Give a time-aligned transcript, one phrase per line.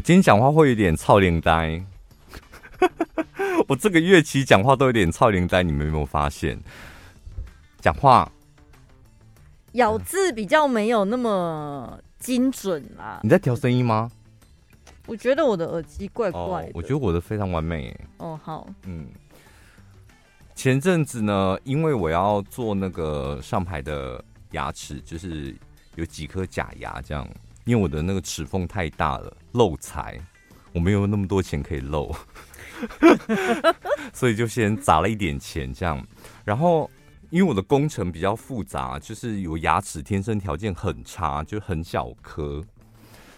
[0.00, 1.84] 我今天讲话会有点操脸呆，
[3.68, 6.58] 我这个月期讲话都有点操脸呆，你们有没有发现？
[7.80, 8.32] 讲话
[9.72, 13.20] 咬字比较没有那么精准啦。
[13.22, 14.10] 你在调声音吗？
[15.04, 16.68] 我觉得我的耳机怪怪的。
[16.68, 17.94] 哦，我觉得我的非常完美。
[18.16, 19.06] 哦，好，嗯。
[20.54, 25.54] 前阵子呢，因为我要做那个上排的牙齿，就是
[25.96, 27.28] 有几颗假牙这样。
[27.70, 30.20] 因为我的那个齿缝太大了，漏财，
[30.72, 32.12] 我没有那么多钱可以漏，
[34.12, 36.04] 所以就先砸了一点钱这样。
[36.44, 36.90] 然后
[37.30, 42.60] 因为我的工程比较复杂，就是有牙齿天生条件很差，就很小颗，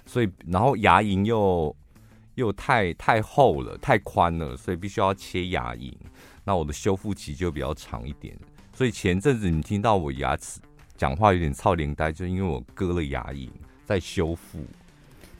[0.06, 1.76] 所以然后牙龈又
[2.36, 5.92] 又太太厚了，太宽了，所以必须要切牙龈。
[6.42, 8.34] 那我的修复期就比较长一点。
[8.74, 10.58] 所以前阵子你听到我牙齿
[10.96, 13.50] 讲话有点臭奶呆，就因为我割了牙龈。
[13.92, 14.58] 在修复，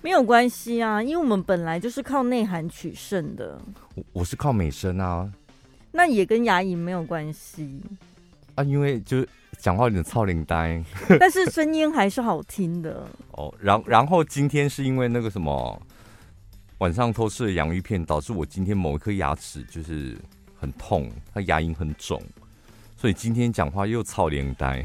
[0.03, 3.59] 没有关系啊，因为我们本来就是靠内涵取胜的。
[3.95, 5.33] 我我是靠美声啊，
[5.91, 7.81] 那也跟牙龈没有关系
[8.57, 9.27] 啊，因为就
[9.59, 10.85] 讲话有点臭奶呆，
[11.19, 13.09] 但是声音还是好听的。
[13.33, 15.83] 哦，然然后今天是因为那个什么
[16.77, 20.15] 晚上偷吃了洋芋片，导致我今天某一颗牙齿就是
[20.61, 22.23] 很痛，它牙龈很肿，
[22.99, 24.85] 所以今天讲话又操脸呆。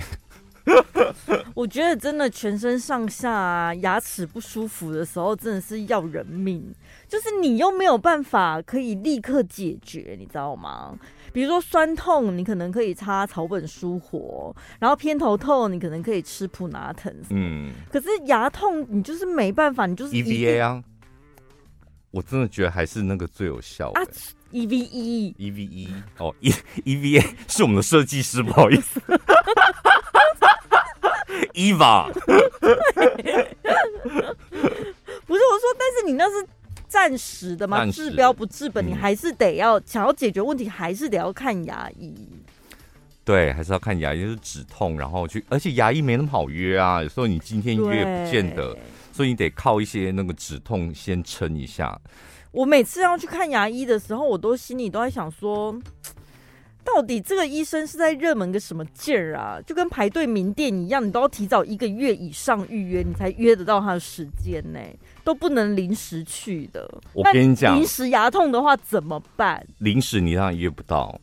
[1.55, 6.73] 我觉得真的全身上下啊，牙齿不舒服的时候，真的是要人命。
[7.07, 10.93] 就是你又没有办法可以立刻解决，你知道吗？
[11.31, 17.13] 比如说酸痛，你可能可以擦草本舒活；然后偏头痛，你可能可以吃普拿疼。
[17.29, 20.83] 嗯，可是牙痛，你就是没办法，你就是 EVA 啊。
[22.11, 24.01] 我真的觉得还是那个最有效啊
[24.51, 26.51] ，EVE EVE 哦，E
[26.83, 28.99] EVA 是我们的设计师，不好意思。
[31.53, 32.19] 伊 娃， 不
[35.35, 36.47] 是我说，但是你那是
[36.87, 42.15] 暂时的嘛，治标不治本，你还是得要、嗯、想要解决问题，还是得要看牙医。
[43.25, 48.77] 对，还是要看牙医，就是止痛，然后去，而且牙医没那么好约啊，有时候你今天约不见得，
[49.11, 51.99] 所以你得靠一些那个止痛先撑一下。
[52.51, 55.77] 我每次要去看牙医的时候，我都心里都在想说。
[56.95, 59.59] 到底这个医生是在热门个什么劲儿啊？
[59.67, 64.79] 就跟排队名店一样，你都要提早一个月以上预约，你才约得到他的时间呢，
[65.21, 66.89] 都不能临时去的。
[67.11, 69.67] 我跟你讲，临时牙痛的话怎么办？
[69.79, 71.19] 临时你当然约不到，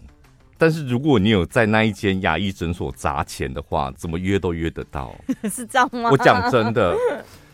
[0.58, 5.16] 但是如果你有在那一间牙医诊所砸钱的话，怎么约都约得到。
[5.50, 6.10] 是这样吗？
[6.10, 6.94] 我讲真的，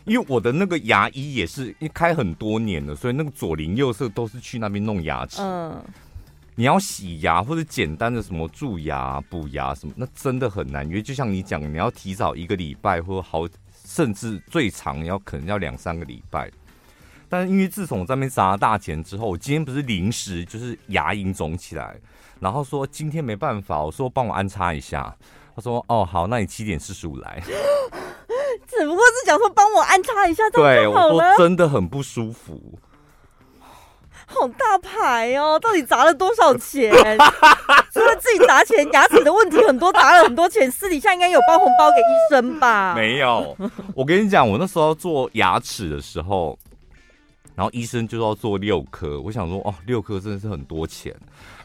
[0.04, 5.40] 因为我的那个牙医也是一开很多年了，所以那个左邻右舍都是去那边弄牙齿。
[5.40, 5.80] 嗯。
[6.60, 13.48] 你要洗牙或者简单的什么蛀牙、补牙什么，那真的很难，因为就像你讲，你要提早一个礼拜或好，
[13.86, 16.50] 甚至最长要可能要两三个礼拜。
[17.30, 21.98] 但是因为自从我在那边砸了大钱之后，我今天不是临时就是牙龈肿起来，
[22.40, 25.16] 然后说今天没办法，我说帮我安插一下，
[25.56, 27.42] 他说哦好，那你七点四十五来。
[28.68, 32.78] 只不过是想说帮我安插一下，对，我说真的很不舒服。
[34.32, 35.58] 好大牌哦！
[35.60, 36.90] 到底砸了多少钱？
[37.92, 42.94] 除了自己砸钱，牙齿的问题很多，砸了很多钱，私底下应该有包红包给医生吧？
[42.94, 43.56] 没有，
[43.94, 46.56] 我跟你讲，我那时候做牙齿的时候，
[47.56, 51.14] 然后医生就要做六颗，我想说哦，六颗真的是很多钱。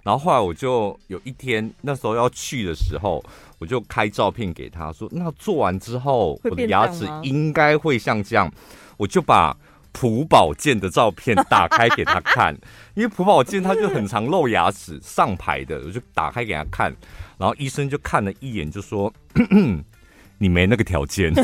[0.04, 3.24] 然后后来我就有一天那时候要去的时候，
[3.60, 8.52] 我就开照片给他说，那做完之后我的牙齿应该会像这样，
[8.98, 9.56] 我就把。
[9.98, 12.54] 朴宝剑的照片打开给他看，
[12.96, 16.94] 因为朴宝剑他就很常露牙齿上排的，我就打开给他看，
[17.38, 19.12] 然后医生就看了一眼，就说
[20.38, 21.34] ：“你没那个条件。”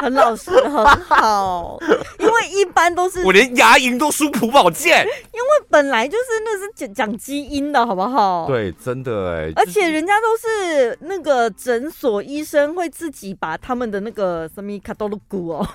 [0.00, 1.78] 很老实，很好，
[2.18, 8.46] 因为一般都是 我连牙龈都输普宝剑，因为本来就是那是讲讲基因的好不好？
[8.46, 15.68] 对，真的哎，而且人家都是那个诊所医生会自己把他们的那个什么卡多鲁骨哦，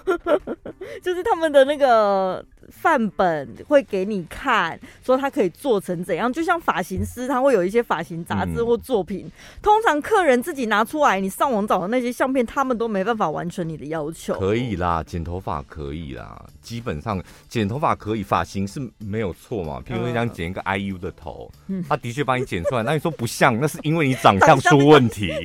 [1.01, 2.43] 就是他们的那个。
[2.69, 9.25] 范本会给你看，说他可以做成怎样，就像发型师，他会有一些发型杂志或作品。
[9.25, 9.31] 嗯、
[9.61, 14.37] 通常客人自己拿出来，你上网找的那些相片，他们都没办法完成你的要求。
[14.39, 19.81] 可以啦，剪头发可以啦，基本上剪头发可以，发型是没有错嘛。
[19.85, 25.27] 譬如说你想剪一个 IU 的头，嗯、他的确帮你剪出来，那你说不像，那是因为你长相出问题。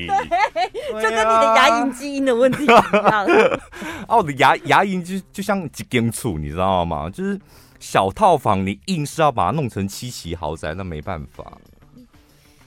[0.90, 2.84] 对，就跟你的牙龈基因的问题一样。
[4.08, 7.09] 哦，我的牙牙龈就就像几根醋，你知道吗？
[7.10, 7.38] 就是
[7.78, 11.58] 小套房，你硬是要把它弄成七期豪宅，那没办法。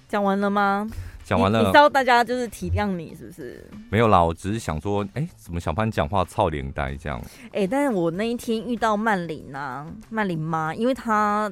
[0.08, 0.88] 讲完了吗？
[1.24, 3.66] 讲完了，你，你知道大家就是体谅你是不是？
[3.90, 7.20] 没有啦，我只是想说，哎、欸，怎么小潘讲话操脸呆这样？
[7.48, 11.52] 哎、欸，但是我那一天遇到曼玲啊，曼玲妈，因为她。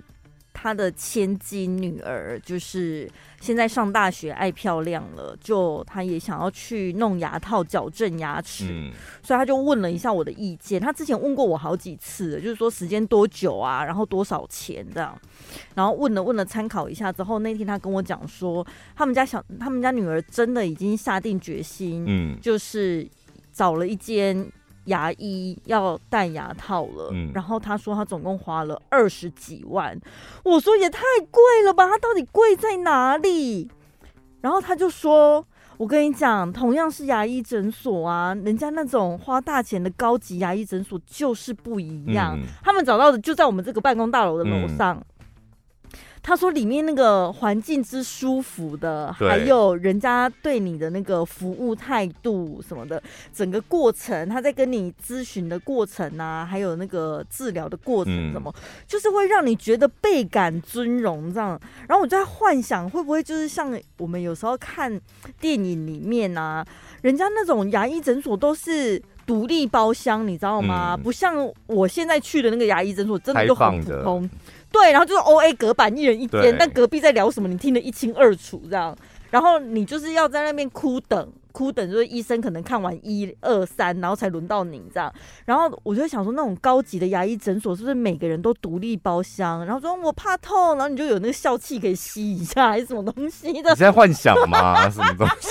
[0.53, 3.09] 他的千金女儿就是
[3.39, 8.92] 现在上大学，爱漂亮了，就他也想要去弄牙套矫正牙齿，嗯、
[9.24, 10.80] 所以他就问了一下我的意见。
[10.80, 15.19] 他之前问过我好几次，就是说时间多久啊，然后多少钱这样，
[15.75, 18.65] 然后问了问了参考一下之后，那天他跟我讲说，
[18.95, 23.07] 他们家小他们家女儿真的已经下定决心，嗯，就是
[23.51, 24.51] 找了一间。
[24.91, 29.99] 牙医要戴牙套了，嗯，然后他说他总共花了二十几万，
[30.43, 31.01] 我说也太
[31.31, 33.69] 贵了吧，他到底贵在哪里？
[34.41, 35.45] 然后他就说，
[35.77, 44.95] 我跟你讲，同样是牙医诊所啊，人家那种花大钱的高级牙医诊所就是不一样，嗯，他们找到的就在我们这个办公大楼的楼上。
[44.97, 45.05] 嗯
[46.23, 53.01] 他说：“里面那个环境之舒服的，还有人家对你的那个服务态度什么的，
[53.33, 58.53] 整个过程，他在跟你咨询的过程啊，还有那个治疗的过程，什么，
[58.85, 61.59] 就是会让你觉得倍感尊荣这样。
[61.88, 65.01] 然后我就在幻想，会不会就是像我们有时候看
[65.39, 66.63] 电影里面啊，
[67.01, 70.95] 人家那种牙医诊所都是独立包厢，你知道吗？
[70.95, 74.29] 不像我现在去的那个牙医诊所，真的就很普通。”
[74.71, 78.95] 对，然后就是 O A 隔板，一人一间，但隔壁在聊什么，你听得一清二楚，这样。
[79.29, 85.13] 然后你就是要在那边哭等，哭等，就是医生可能看完一二三，然后才轮到你这样。
[85.45, 89.65] 然后我就想说，那种高级的牙医诊所是不是每个人都独立包厢？
[89.65, 93.69] 然后说我怕痛，然后你就有那个笑气可以吸一下，还是什么东西的？
[93.69, 94.89] 你在幻想吗？
[94.89, 95.47] 什么东西？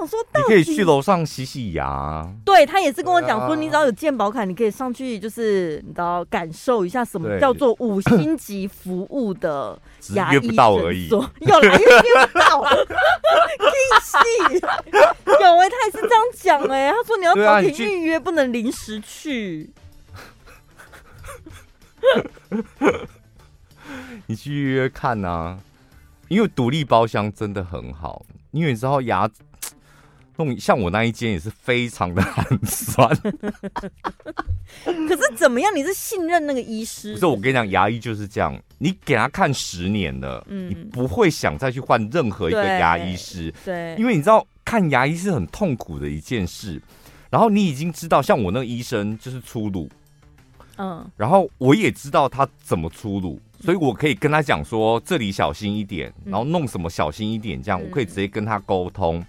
[0.00, 2.26] 想说，你可以去楼上洗洗牙。
[2.42, 9.78] 对，他也是跟我讲说，你只要有健保卡，你可以上去，就是你知道感受一下什么叫做五星级服务的
[10.14, 10.40] 牙医诊所。
[10.40, 11.20] 约不到而已，有
[11.60, 11.84] 来约
[12.32, 12.64] 不到，
[13.60, 13.66] 气
[14.02, 14.16] 死！
[14.54, 14.60] 有
[15.58, 19.70] 哎，他也是这样讲哎，他说你要早点预约，不能临时去。
[24.26, 25.58] 你去预约看啊，
[26.28, 29.28] 因为独立包厢真的很好，因为你知道牙。
[30.58, 33.08] 像我那一间也是非常的 寒酸，
[34.84, 35.74] 可是怎么样？
[35.74, 37.14] 你是信任那个医师？
[37.14, 46.80] 不是，我跟你讲，牙医就是这样，你给他看十年了，嗯，你不会想再去换任何一个牙医师，对，因为你知道看牙医是很痛苦的一件事，
[47.30, 49.88] 然后你已经知道，像我那个医生就是粗鲁，
[50.76, 59.24] 嗯，然后我也知道他怎么粗鲁，所以我可以跟他讲说这里小心一点，然后弄什么小心一点，这样我可以直接跟他沟通。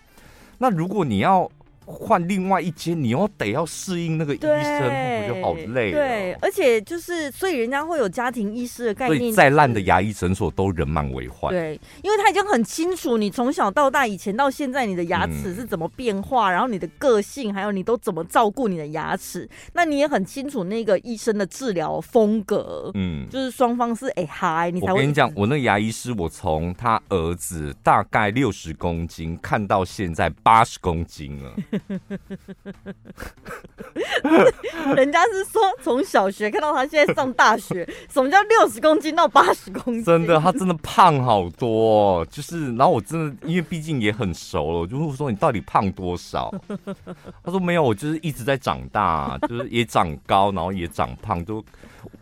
[0.62, 1.50] 那如果你要
[1.86, 5.92] 换另外一间，你又得要适应那个医生，我觉得好累。
[5.92, 9.20] 对，而且就是，所以人家会有家庭医师的概念。
[9.20, 11.52] 所以再烂的牙医诊所都人满为患。
[11.52, 19.50] 对，因为他已经很清楚你从小到大，以前到现在，你的牙齿是怎么变化，嗯、然后你的个性，还有你都怎么照顾你的牙齿。
[19.74, 22.92] 那你也很清楚那个医生的治疗风格。
[22.94, 24.94] 嗯，就是双方是哎嗨，你才会。
[24.94, 31.52] 我跟你讲，我那个牙医师，我从他儿子大概六十公斤看到现在八十公斤了。
[34.96, 40.04] 人家是说从小学看到他现在上大学， 什么叫六十公斤到八十公斤？
[40.04, 42.26] 真的，他真的胖好多。
[42.26, 46.54] 就是，然后我真的，因为毕竟也很熟了，我就会说你到底胖多少？
[47.44, 51.64] 他说没有，我就是一直在长大，就是也长高，然后也长胖，就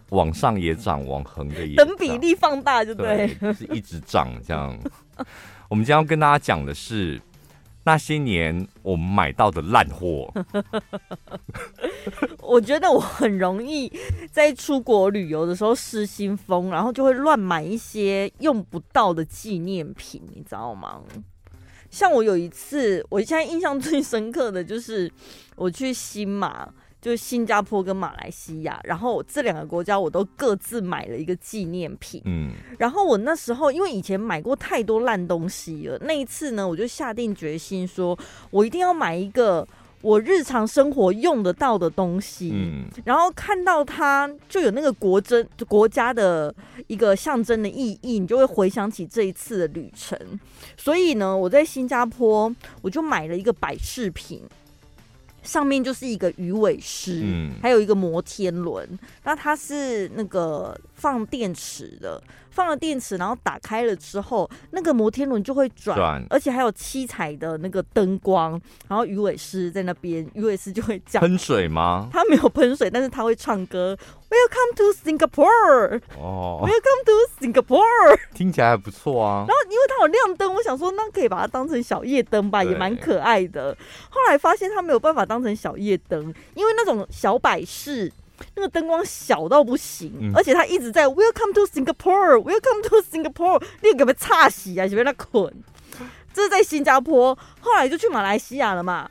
[0.10, 4.78] 往上也长，往横的也等比例放大就对，对，就是一直长这样。
[5.68, 7.20] 我们今天要跟大家讲的是。
[7.84, 10.32] 那些年我们买到的烂货，
[12.44, 13.92] 我觉得我很容易
[14.32, 21.02] 在出国旅游的时候失心疯，然后就会乱买一些用不到的纪念品，你知道吗？
[21.90, 25.12] 像我有一次，我现在印象最深刻的就是
[25.56, 26.72] 我去新马。
[27.02, 32.22] 就是新加坡跟马来西亚，然后这两个国家我都各自买了一个纪念品。
[32.26, 38.18] 嗯，然后我那时候因为以前买过太多烂东西了，那一次呢，我就下定决心说，
[38.52, 39.66] 我一定要买一个
[40.02, 42.52] 我日常生活用得到的东西。
[42.54, 46.54] 嗯，然后看到它就有那个国珍国家的
[46.88, 50.20] 一个象征的意义，你就会回想起这一次的旅程。
[50.76, 54.42] 所以呢，我在新加坡我就买了一个摆饰品。
[55.50, 58.88] 上面就是一个鱼尾狮，嗯，还有一个摩天轮。
[59.24, 68.60] 那它是那个放电池的，放了电池，然后打开了之后，那个摩天轮就会转，而且还有七彩的那个灯光。
[68.88, 72.10] 然后鱼尾狮在那边，鱼尾狮就会讲喷水吗？
[72.12, 73.98] 它没有喷水，但是它会唱歌。
[74.30, 76.02] Welcome to Singapore。
[76.18, 78.20] 哦，Welcome to Singapore。
[78.34, 79.46] 听起来还不错啊。
[79.48, 83.76] 然后因为它有亮灯，我想说那可以把它当成小夜灯吧，也蛮可爱的。
[84.10, 88.12] 后来发现它没有办法当成小夜灯，因为那种小摆饰。
[88.56, 94.88] 那个灯光小到不行，嗯、而且他一直在 Welcome to Singapore，Welcome to Singapore，你给不差洗啊？
[94.88, 95.54] 就被他捆。
[96.34, 99.10] 这是在新加坡，后来就去马来西亚了嘛。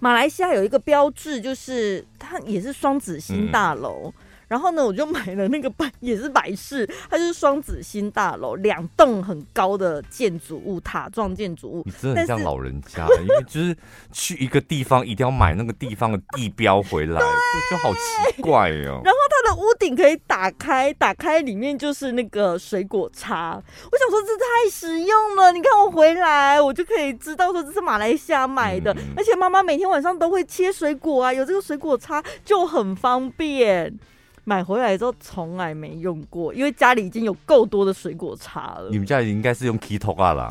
[0.00, 4.12] 马来西亚有一个标志，就是它也是双子星大楼。
[4.16, 11.82] 嗯然后呢，我就买了那个百，也是百事，它就是双子星大楼，两栋很高的建筑物，塔状建筑物。
[11.84, 13.76] 你真的很像老人家，因为就是
[14.12, 17.20] 去一个地方一定要买那个地方的地标回来，
[17.70, 19.00] 就好奇怪哦。
[19.04, 23.60] 然后它的屋顶可以打开，打开里面就是那个水果叉。
[23.90, 33.98] 我想说这太实用了，你看我回来，我就可以知道说这是马来西亚买的，嗯、而且妈妈每天晚上都会切水果啊，有这个水果叉就很方便。
[34.44, 38.88] 买回来之后从来没用过，因为家里已经有够多的水果叉了。
[38.90, 40.48] 你们家里应该是用 Kitoga 啦，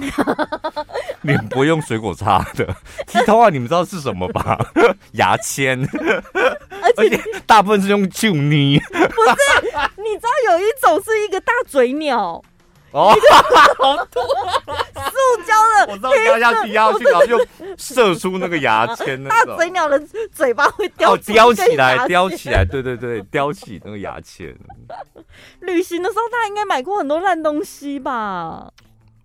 [1.22, 2.76] 你们不会用水果叉的。
[3.06, 4.58] Kitoga 你们知道是什么吧？
[5.14, 5.80] 牙签，
[6.98, 8.80] 而且大部分是用旧泥。
[8.80, 9.06] 不是，
[10.02, 12.44] 你知道有一种是一个大嘴鸟。
[12.92, 13.12] 哦，
[13.80, 14.24] 好多
[15.36, 15.54] 塑胶
[15.86, 19.24] 的，我知道压下去，压下去，然后就射出那个牙签。
[19.24, 20.00] 大嘴鸟的
[20.32, 24.56] 嘴巴会叼，叼起来，叼起来，对对对，叼起那个牙签。
[25.62, 28.72] 旅行的时候，他应该买过很多烂东西吧？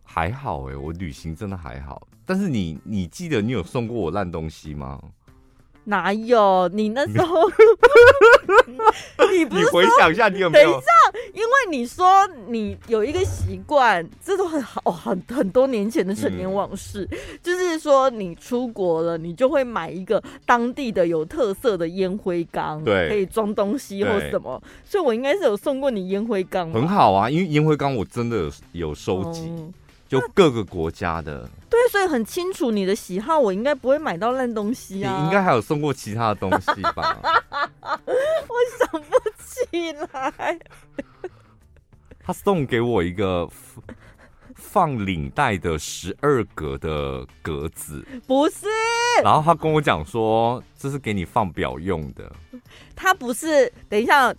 [0.04, 2.06] 还好哎，我旅行真的还好。
[2.24, 5.00] 但是你，你记得你有送过我烂东西吗？
[5.88, 6.68] 哪有？
[6.72, 7.48] 你那时候，
[9.32, 10.70] 你不是你回想一下，你有没有？
[10.70, 10.86] 等一下，
[11.32, 17.08] 因为你说你有一个习惯，这都很好，很很多年前的陈年往事。
[17.10, 24.62] 嗯、就是说，你出国了，你就会买一个当地的有特色的烟灰缸，对，可以装东西或什么。
[24.84, 26.70] 所以我应该是有送过你烟灰缸。
[26.70, 29.46] 很好啊，因为烟灰缸我真的有有收集。
[29.48, 29.72] 嗯
[30.08, 35.18] 就各个国家的，对，所以很清楚你的喜好，我应该不会买到烂东西啊。
[35.18, 37.20] 你应该还有送过其他的东西吧？
[37.82, 40.58] 我想不起来。
[42.20, 43.46] 他送给我一个
[44.54, 48.66] 放领带的十二格的格子，不是。
[49.22, 52.30] 然后他跟我讲说，这是给你放表用的。
[52.96, 54.34] 他不是，等一下。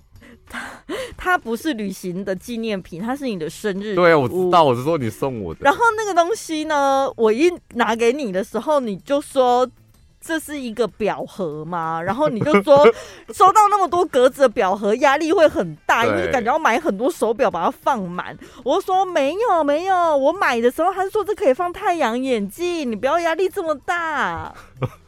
[0.49, 0.59] 它
[1.15, 3.95] 它不是旅行的纪念品，它是你的生日。
[3.95, 5.59] 对，我知道，我是说你送我的。
[5.61, 9.69] 然后那个东西呢，我一拿给你的时候，你就说
[10.21, 12.85] 这是一个表盒嘛， 然后你就说
[13.33, 18.37] 收到那么多格子的表盒，压力会很大，因为感觉要买很多手表把它放满。
[18.63, 24.53] 我就说没有没有，我买的时候他说这可以放太阳眼镜，你不要压力这么大。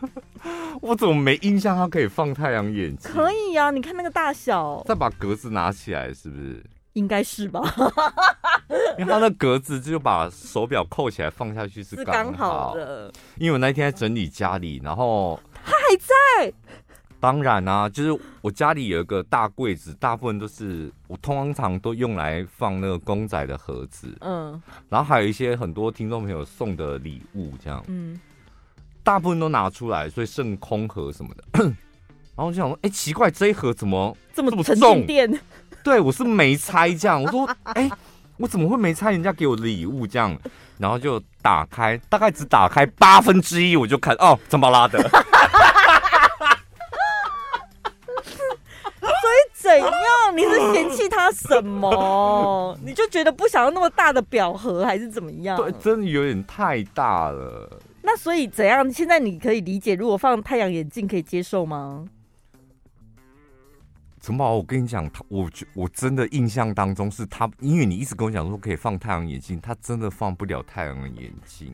[0.80, 1.76] 我怎么没印象？
[1.76, 3.10] 它可以放太阳眼镜？
[3.10, 4.82] 可以呀、啊，你看那个大小。
[4.86, 6.64] 再把格子拿起来，是不是？
[6.94, 7.62] 应该是吧。
[8.98, 13.12] 因为它那格子就把手表扣起来放下去是刚好，好的。
[13.36, 16.52] 因为我那天在整理家里，然后它还在。
[17.20, 24.16] 当然啊，就是我家里有一个大柜子，大部分都是我通常都用来放那个公仔的盒子。
[24.20, 24.60] 嗯。
[24.88, 27.84] 然后还有一些很多听众朋友送的礼物，这样。
[27.88, 28.18] 嗯。
[29.08, 31.42] 大部分都拿出来，所以剩空盒什么的。
[31.64, 31.72] 然
[32.36, 35.02] 后我就想说，哎、欸，奇怪，这一盒怎么这么重？
[35.82, 37.22] 对，我是没拆这样。
[37.22, 37.90] 我说， 哎、欸，
[38.36, 40.38] 我怎么会没拆人家给我的礼物这样？
[40.76, 44.98] 然后就打开，大概只打开八分之一，我就看哦，怎么拉的？
[49.00, 50.36] 所以怎样？
[50.36, 52.78] 你是嫌弃他什么？
[52.84, 55.56] 你就觉得不想要那么大的表盒，还是怎么样？
[55.56, 57.80] 对，真的有点太大了。
[58.10, 58.90] 那所以怎样？
[58.90, 62.06] 现在你可以理解，如果放太阳眼镜可以接受吗？
[64.22, 71.70] 陈宝，我跟你讲，他我我真的印象当中是他，因为你一直跟我讲说可以放太阳眼镜，他真的放不了太阳眼镜。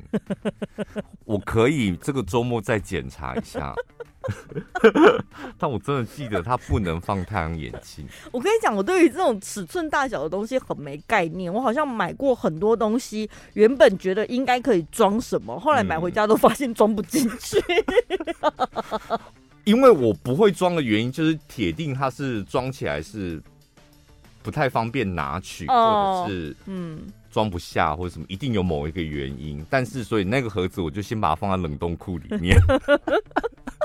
[1.25, 3.73] 我可以这个周末再检查一下。
[5.59, 8.07] 但我真的记得它不能放太阳眼镜。
[8.33, 11.53] 我跟你讲，我对于这种尺寸大小的东西很没概念。
[11.53, 17.63] 我好像买过很多东西，原本觉得应该可以装什么，后来买回家都发现装不进去。
[19.11, 19.19] 嗯、
[19.65, 23.43] 因为我不会装的原因，就是铁定它是装起来是
[24.43, 27.01] 不太方便拿取，哦、或者是嗯
[27.31, 29.65] 装不下或者什么，一定有某一个原因。
[29.69, 32.57] 但是所以那个盒子我就先把它放在冷冻库里面。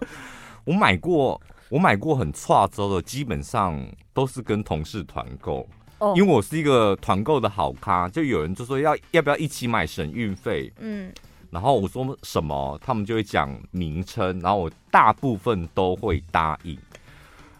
[0.65, 1.39] 我买过，
[1.70, 5.68] 我买过很差州的，基本上都是跟同事团购。
[6.00, 10.72] 哦，因为我是一个团购的好咖，就有人就说要要不要一起买省运费。
[10.79, 11.12] 嗯，
[11.50, 16.77] 然后我说什么，他们就会讲名称，然后我大部分都会答应。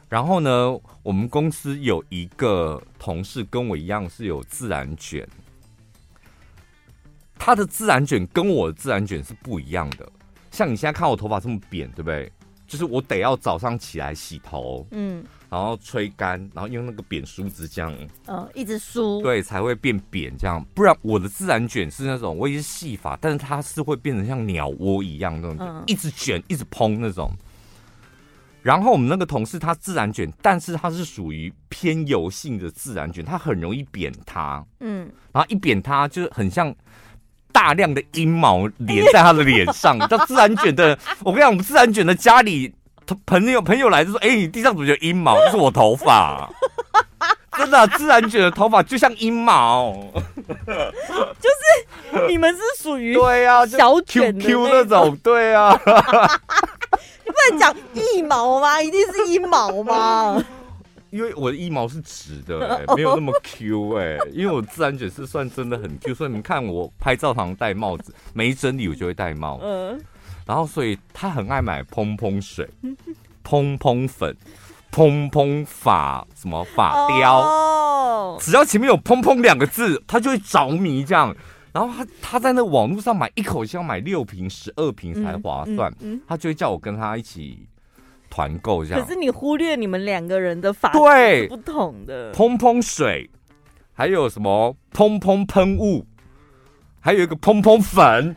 [0.08, 5.28] 然后呢，我们公司有一个同事跟我一样是有自然卷，
[7.38, 10.12] 他的自然卷跟我的自然卷是不一样的。
[10.52, 12.32] 像你现在看我头发这么扁，对不对？
[12.68, 17.92] 就是我得要早上起来洗头，嗯，然后吹干，然后用那个扁梳子这样，
[18.28, 20.64] 嗯，一直梳，对，才会变扁这样。
[20.76, 27.32] 不然我的自然卷是那种我也是细发，但是它是会变成像鸟窝一样那种，嗯、一直卷，一直蓬那种。
[28.62, 36.76] 然后我们那个同事他自然卷，但是他是属于偏油性的自然卷，他很容易扁塌，嗯，然后一扁塌就很像。
[37.52, 40.98] 大量的阴毛连在他的脸上， 叫自然卷的。
[41.24, 42.72] 我跟你讲，我们自然卷的家里
[43.26, 45.36] 朋友朋友来就说：“哎、欸，你地上怎么有阴毛？
[45.46, 46.50] 这是我头发，
[47.58, 55.72] 真的、啊，自然卷的头发就像阴毛，就是你们是属于对啊，小卷 Q 那种，对啊，
[57.26, 58.82] 你不能讲一毛吗？
[58.82, 60.44] 一定是阴毛吗？”
[61.12, 64.30] 因为我的腋毛是直的、 欸，没有那么 Q 哎、欸。
[64.32, 69.60] 因为我自然卷是算真的很 Q，所以你们看我拍照常戴帽子，没整理我就会戴帽。
[69.62, 70.00] 嗯。
[70.46, 72.68] 然后，所以他很爱买蓬蓬水、
[73.44, 74.36] 蓬蓬粉、
[74.92, 77.40] 蓬蓬发什么发雕。
[77.40, 78.38] 哦。
[78.42, 81.36] 只要前面有“蓬蓬”两个字，他就会着迷这样。
[81.72, 87.68] 然后他他在那网络上买一口气要买六瓶、十二瓶才划算，嗯嗯嗯、他就会叫我跟他一起。
[88.40, 92.32] 团购这样，可是你忽略你们两个人的法对不同的。
[92.32, 93.30] 蓬蓬水，
[93.92, 96.06] 还有什么蓬蓬喷雾，
[97.02, 98.34] 还有一个蓬蓬粉，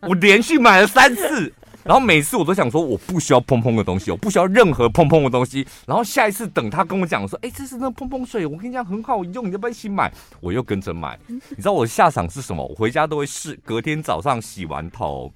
[0.00, 1.52] 我连续买了三次，
[1.84, 5.64] 然后每次我都想说我不需要蓬蓬的东西，我不需要任何蓬蓬的东西。
[5.86, 10.12] 然后下一次等他跟我讲说，哎，这是那蓬蓬水，我跟你讲很好用，你要不要一起买？
[10.40, 11.16] 我又跟着买。
[11.28, 12.66] 你知道我的下场是什么？
[12.66, 15.32] 我回家都会试，隔天早上洗完头。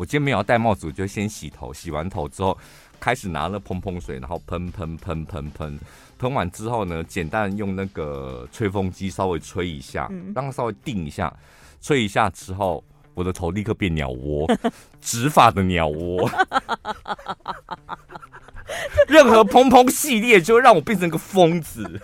[0.00, 1.74] 我今天没有要戴帽子，我就先洗头。
[1.74, 2.56] 洗完头之后，
[2.98, 5.78] 开始拿了喷喷水，然后喷喷喷喷喷。
[6.18, 11.30] 喷完之后呢，简单用那个吹风机稍微吹一下，让它稍微定一下。
[11.82, 14.50] 吹一下之后，我的头立刻变鸟窝，
[15.02, 16.30] 直发的鸟窝。
[19.06, 22.00] 任何蓬蓬系列就会让我变成个疯子。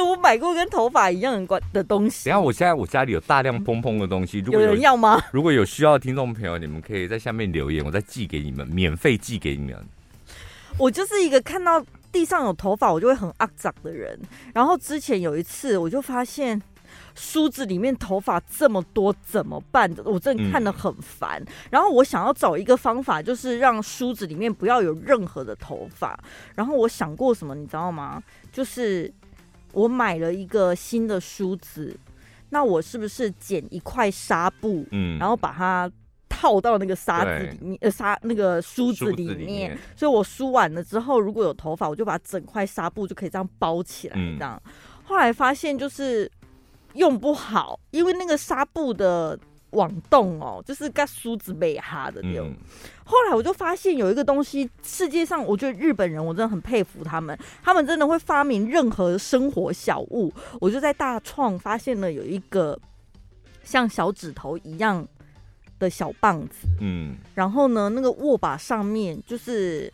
[0.00, 2.28] 我买过跟头发一样的的东西。
[2.28, 5.22] 等下，我现在我家里有大量蓬蓬的东西，如果有，有人要吗？
[5.32, 9.76] 如果有需要的听众朋友，你们可以在下面留言，我再寄给你们，免费寄给你们。
[10.78, 14.18] 我就是一个看到地上有头发，我就会很肮脏的人。
[14.54, 16.60] 然后之前有一次，我就发现
[17.14, 19.92] 梳子里面头发这么多，怎么办？
[20.04, 21.42] 我真的看得很烦。
[21.42, 26.18] 嗯、然后我想要找一个方法，就是让梳子里面不要有任何的头发。
[26.54, 28.22] 然后我想过什么，你知道吗？
[28.52, 29.12] 就是。
[29.72, 31.96] 我买了一个新的梳子，
[32.50, 35.90] 那我是不是剪一块纱布，嗯，然后把它
[36.28, 44.60] 套到那个纱子里面，呃，纱那个梳子里面，里面，所以我梳完了之后，如果有头发，我就把整块纱布就可以这样包起来，这样。
[44.64, 44.72] 嗯、
[45.04, 46.30] 后来发现就是
[46.94, 49.38] 用不好，因为那个纱布的。
[49.70, 52.48] 网洞哦，就是跟梳子被哈的那种。
[52.48, 52.56] 嗯、
[53.04, 60.32] 后来我就发现有一个东西，世界上我觉得日本人我真的很佩服他们，他们真的会发明任何生活小物。
[60.60, 62.78] 我就在大创发现了有一个
[63.62, 65.06] 像小指头一样
[65.78, 69.92] 的小棒子，嗯，然后呢，那个握把上面就是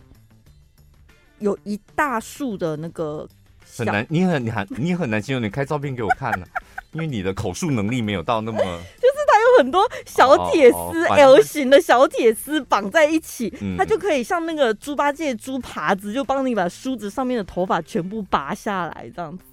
[1.38, 3.28] 有一大束的那个
[3.76, 8.58] 很难，你很你很你很难形容，你开照片给我看呢、啊，因为你的口述能力没有到那么。
[9.58, 19.44] 很多小铁丝，L 型的小铁丝绑在一起，它就可以像那个猪八戒猪耙子，就帮你把梳子上面的头发全部拔下来，这样子。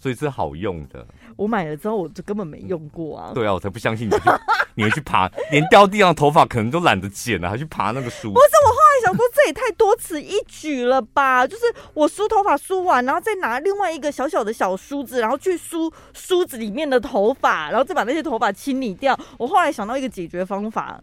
[0.00, 1.04] 所以是好用的。
[1.34, 3.32] 我买了之后，我就根本没用过啊。
[3.34, 4.22] 对啊，我才不相信你去，
[4.76, 8.34] 你会去爬，连掉地上的头发可能都懒得剪了，还去爬那个梳子。
[8.34, 8.70] 不是，我
[9.04, 11.46] 想说，这也太多此一举了吧？
[11.46, 19.18] 就是我梳头发梳完，然后再拿另外一个小小的小梳子，然后去梳梳子里面的头发，然后再把那些头发清理掉。
[19.36, 21.00] 我后来想到一个解决方法，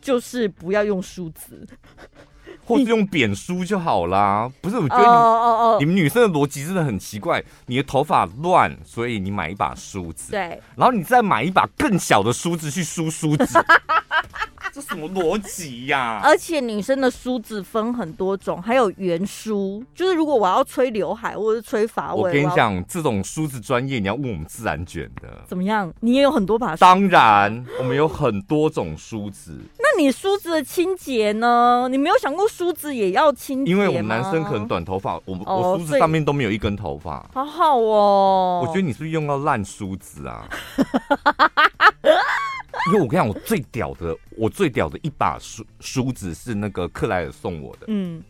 [0.00, 1.66] 就是不要用梳子。
[2.64, 4.76] 或是用扁梳就好啦，不是？
[4.76, 5.78] 我觉得你、oh, oh, oh.
[5.78, 7.42] 你们女生的逻辑真的很奇怪。
[7.66, 13.46] 你的头发乱，所以你买一把梳子，对，然后你再买一把更小的梳子去梳梳子。
[14.74, 16.18] 这什么逻辑呀？
[16.24, 25.28] 而且女生的梳子分很多种，还有圆梳，就是如果我要吹刘海或者是吹发尾，我跟你讲，这种梳子专业，你要问我们自然卷的。
[25.46, 25.92] 怎么样？
[26.00, 26.74] 你也有很多把？
[26.76, 29.60] 当然，我们有很多种梳子。
[29.94, 31.86] 那你梳子的清洁呢？
[31.90, 33.70] 你没有想过梳子也要清洁？
[33.70, 37.28] 因为我们男生可能短头发，我、哦、我梳子上面都没有一根头发。
[37.34, 38.62] 好好哦。
[38.64, 40.48] 我觉得你是不是用到烂梳子啊？
[42.88, 47.86] 因为我跟你讲，我最屌的，我最屌的一把梳梳子是那个克莱尔送我的。
[47.88, 48.22] 嗯，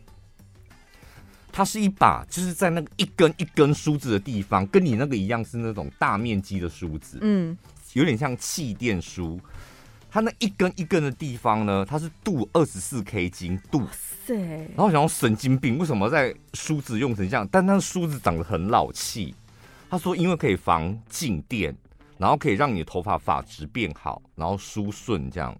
[1.51, 7.19] 它是一把，就是在那个一根一根梳子的地方，跟你那个一样，是那种大面积的梳子。
[7.21, 7.57] 嗯，
[7.93, 9.39] 有点像气垫梳。
[10.13, 13.81] 它那一根一根的地方呢，它是镀二十四 K 金镀。
[14.27, 17.47] 然后我想要神经病，为什么在梳子用成这样？
[17.51, 19.33] 但那个梳子长得很老气。
[19.89, 21.75] 他说，因为可以防静电。
[22.19, 25.53] 然后可以让你的头发发质变好，然后梳顺这样。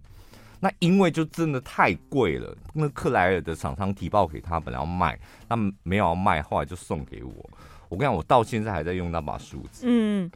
[0.60, 7.50] 那因为就真的太贵了，那克莱尔的厂商提报给他，本来要卖，他们没有要卖，后来就送给我。
[7.88, 10.30] 我跟你讲，我到现在还在用那把梳子，嗯，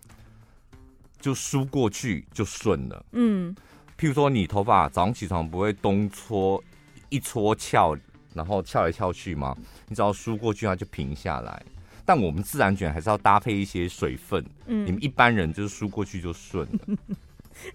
[1.20, 3.54] 就梳过去就顺了，嗯。
[3.98, 6.62] 譬如说，你头发早上起床不会东搓
[7.08, 7.96] 一搓翘，
[8.32, 9.56] 然后翘来翘去吗？
[9.88, 11.60] 你只要梳过去，它就平下来。
[12.04, 16.78] 但我们自然卷还是要搭配一些水分，嗯，你们一般人就是梳过去就顺了，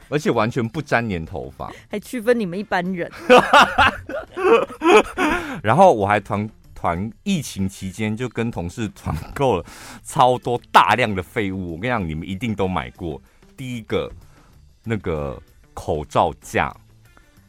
[0.09, 3.11] 而且完全不粘黏头发，还区分你们一般人。
[5.61, 9.65] 然后我还团团疫情期间就跟同事团购了
[10.03, 13.21] 超多大量的废物，我跟你讲，你们一定都买过。
[13.55, 14.11] 第一个
[14.83, 15.39] 那个
[15.73, 16.75] 口罩架，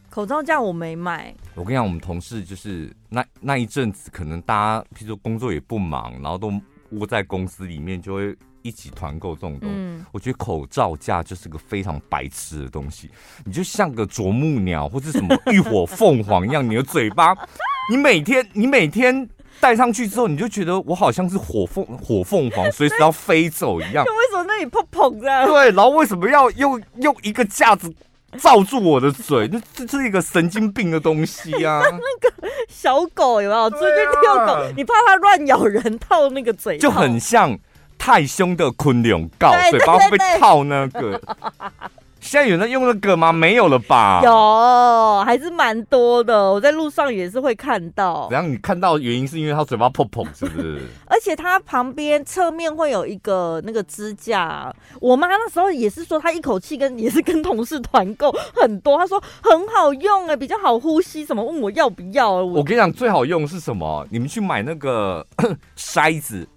[0.09, 1.33] 口罩架我没买。
[1.53, 6.51] 我跟你讲，我们同事就是那那一阵子，可能大家譬如说工作也不忙，然后都。
[6.91, 13.09] 窝在公司里面就会一起团购这种东西，嗯，我觉得口罩架就是个非常白痴的东西。
[13.43, 17.35] 你就像个啄木鸟或是什么浴火凤凰一样，你的嘴巴，
[17.89, 19.27] 你每天你每天
[19.59, 24.05] 戴上去之后，你就觉得我好像是火凤火凤凰，随时要飞走一样。
[24.05, 25.45] 就 为什么那里砰砰的？
[25.47, 27.93] 对，然后为什么要用用一个架子？
[28.35, 31.81] 罩住我的嘴，这这是一个神经病的东西啊！
[31.83, 33.85] 那个小狗有没有出去
[34.21, 34.57] 遛狗？
[34.75, 37.57] 你怕它乱咬人，套那个嘴，就很像
[37.97, 41.19] 太凶的昆龙告，嘴巴会被套那个。
[42.25, 43.31] 现在有人用那个吗？
[43.31, 44.19] 没有了吧？
[44.23, 46.51] 有，还是蛮多的。
[46.51, 48.27] 我在路上也是会看到。
[48.31, 50.81] 然后你看到的原因是因为他嘴巴破破，是不是？
[51.05, 54.73] 而且它旁边侧面会有一个那个支架。
[54.99, 62.31] 我妈那时候也是说，她一口气跟也是跟同事团购很多，她说很好用哎，比较好呼吸，什么问我要不要？
[62.31, 64.03] 我，我跟你讲，最好用是什么？
[64.09, 65.23] 你们去买那个
[65.77, 66.47] 筛子，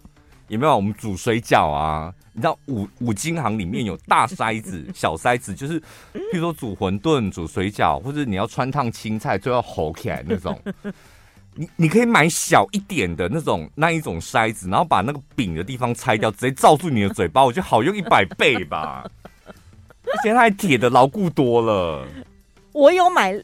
[0.48, 0.74] 有没有？
[0.74, 2.10] 我们煮水饺啊。
[2.38, 5.80] 你知道五五金行里面有大筛子、 小筛子，就是，
[6.12, 10.56] 比如说煮馄饨、煮水饺，或者你要穿烫青菜，就要吼起来那种。
[11.54, 19.04] 你你可以买小一点的那种那一种筛子，然后把那个柄的地方拆掉，直接罩住你的嘴巴，我觉得好用一百倍吧。
[20.04, 22.06] 而且它还铁的牢固多了。
[22.70, 23.36] 我有买，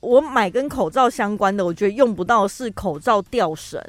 [0.00, 3.80] 我买跟口罩相关的，我觉得用不到是口罩吊绳。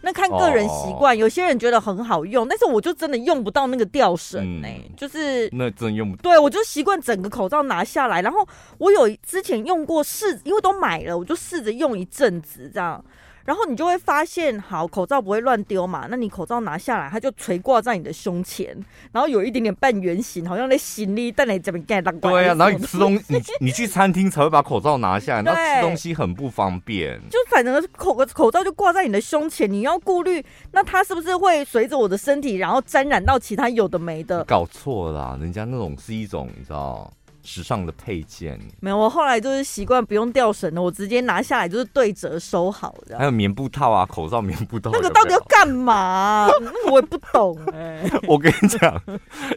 [0.00, 6.22] 那看个人习惯，有些人觉得很好用，但是我就真的用不到那个吊绳呢，就是那真用不到。
[6.22, 8.46] 对，我就习惯整个口罩拿下来，然后
[8.78, 13.04] 我有之前用过试，因为都买了，我就试着用一阵子这样。
[13.48, 18.76] 然后你就会发现，好，口罩不会乱丢嘛，那你口罩拿下来，它就垂挂在你的胸前，
[19.10, 22.14] 然后有一点点半圆形，好像那行李袋里这边盖当。
[22.20, 27.18] 对啊，然后你吃东西，你你去餐厅才会把口罩拿下来，那吃东西很不方便。
[27.30, 34.44] 就反正口口罩就挂在你的胸前，你要顾虑，那它是不是会随着我的身体，然后沾染到其他有的没的？
[34.44, 37.10] 搞错了啦，人家那种是一种，你知道。
[37.48, 43.16] 时尚的配件没有，我后来就是习惯不用吊绳了，我直接拿下来就是对折收好的。
[43.16, 46.46] 还有棉布套啊，口罩棉布套，那个到底要干嘛？
[46.60, 48.20] 那个我也不懂 哎、欸。
[48.28, 49.00] 我跟你讲，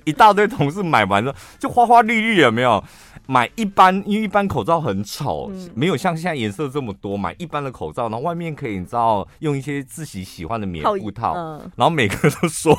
[0.06, 2.82] 一大堆同事买完了就花花绿绿，有没有？
[3.28, 7.16] 买一般，因为一般口罩很丑，嗯、没有像现在颜色这么多。
[7.16, 12.74] 买一般的口罩，然后外面可以你知道用一些自己喜欢的棉布套，嗯、然后每个人都说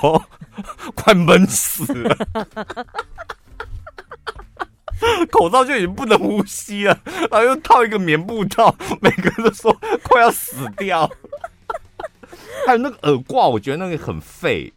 [0.95, 2.17] 快闷死了。
[5.31, 6.99] 口罩就已经不能呼吸了，
[7.31, 11.11] 然后又套一个棉布套，每个人都说快要死掉。
[12.67, 14.73] 还有那个耳挂，我觉得那个很废。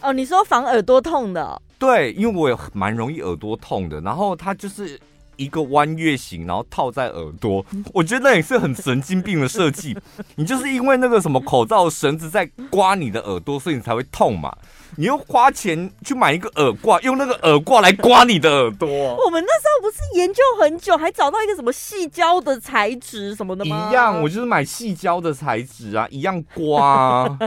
[0.00, 1.60] 哦，你说防耳朵痛的哦？
[1.78, 4.98] 对，因为我也蛮容易耳朵痛的，然后它就是。
[5.38, 9.96] 一个弯月形，然后套在耳朵，我觉得那也是很神经病的设计。
[10.34, 14.52] 你就是因为那个什么口罩绳子在刮你的耳朵，所以你才会痛嘛。
[14.98, 18.88] 你又花钱去买一个耳挂，用那个耳挂来刮你的耳朵。
[19.24, 23.90] 我们那时候不是研究很久，还找到一个什么细胶的材质什么的吗？
[23.90, 27.38] 一样，我就是买细胶的材质啊，一样刮。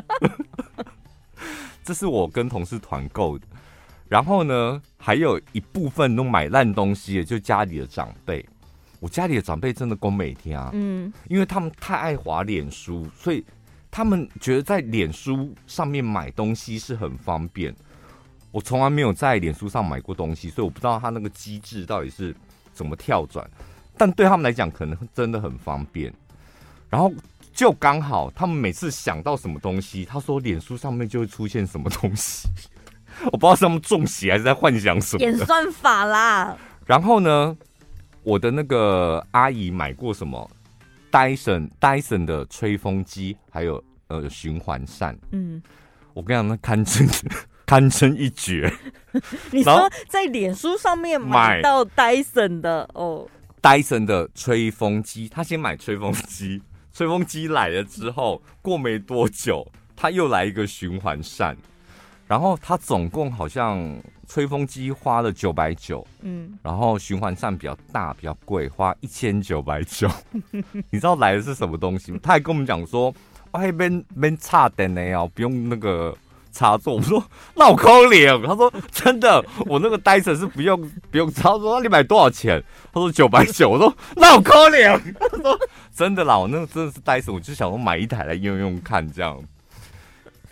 [1.83, 3.45] 这是我跟同事团购的。
[4.07, 8.45] 然后呢，还有一部分都买烂东西，就家里的长辈。
[9.01, 13.43] 我家里的长辈真的够每天啊，嗯，因为他们太爱滑脸书，所以
[13.91, 17.75] 他们觉得在脸书上面买东西是很方便。
[18.51, 22.36] 我从来没有在脸书上买过东西，所以我不知道他那个机制到底是
[22.73, 23.49] 怎么跳转，
[23.97, 26.13] 但对他们来讲可能真的很方便。
[26.89, 27.10] 然后
[27.54, 32.49] 就刚好他们每次想到什么东西，他说脸书上面就会出现什么东西，
[33.32, 35.23] 我不知道是他们中邪还是在幻想什么。
[35.23, 36.58] 演算法啦。
[36.86, 37.56] 然后呢，
[38.23, 40.49] 我的那个阿姨买过什么
[41.12, 45.17] ？Dyson Dyson 的吹风机，还有呃循环扇。
[45.32, 45.62] 嗯，
[46.13, 47.08] 我跟你讲，那堪称
[47.65, 48.74] 堪称一绝。
[49.52, 53.28] 你说在脸书上面买到 Dyson 的哦
[53.62, 56.62] ，Dyson 的吹风机，他先买吹风机，
[56.93, 61.58] 吹风机来了之后，过没多久，他又来一个循环扇，
[62.28, 64.02] 然后他总共好像。
[64.33, 70.09] 吹风机花了九百九，嗯，然后循环扇比较大，比较贵，花一千九百九。
[70.89, 72.19] 你知道来的是什么东西吗？
[72.23, 73.13] 他还跟我们讲说，
[73.51, 76.15] 哎，边边插电的哦，不用那个
[76.49, 76.95] 插座。
[76.95, 77.21] 我说
[77.55, 78.41] 那我抠脸。
[78.43, 81.75] 他说 真的，我那个 Dyson 是不用不用插座。
[81.75, 82.63] 那你买多少钱？
[82.93, 83.71] 他说九百九。
[83.71, 84.97] 我说那我抠脸。
[85.19, 85.59] 他说
[85.93, 89.37] 真的啦，我那个真的是 Dyson，我就想说买一台来用用看这样。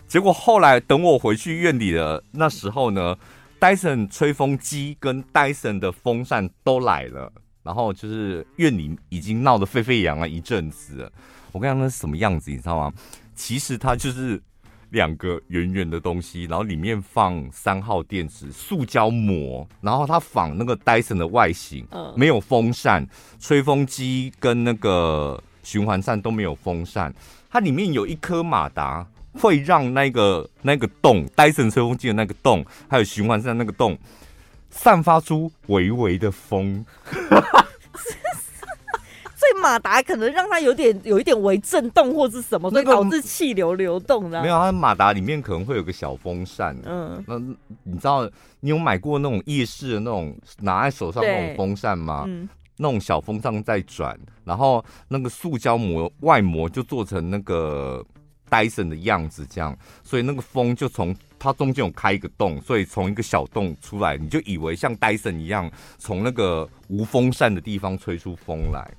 [0.06, 3.16] 结果后来等我回去院里的那时候呢。
[3.60, 7.30] 戴森吹风机跟戴森的风扇都来了，
[7.62, 11.12] 然后就是院里已经闹得沸沸扬扬一阵子了。
[11.52, 12.94] 我跟你讲那是什么样子，你知道吗？
[13.36, 14.42] 其实它就是
[14.92, 23.06] 两个圆圆的东西，然后里面放三号电池、塑胶膜，然后它仿那个戴森的外形，没有风扇，
[23.42, 27.14] 吹风机跟那个循环扇都没有风扇，
[27.50, 29.06] 它里面有一颗马达。
[29.40, 33.98] 会让那个那个洞，戴森吹风机的那个洞，还有循环扇那个洞，
[34.70, 36.86] 散发出微微的风。
[39.40, 44.42] 所以马达可能让它有点有一点微震动，或是什么，所以导致气流流动的。
[44.42, 46.78] 没有，它马达里面可能会有个小风扇。
[46.84, 47.40] 嗯，那
[47.84, 52.26] 你知道你有买过那种夜市的那种拿在手上那种风扇吗？
[52.28, 58.06] 嗯，那种小风扇在转，然后那个塑胶膜外膜就做成那个。
[58.50, 68.92] 戴森的样子这样，所以那个风就从它中间有开一个洞，所以从一个小洞出来，你就以为像戴森一样，从那个无风扇的地方吹出风来。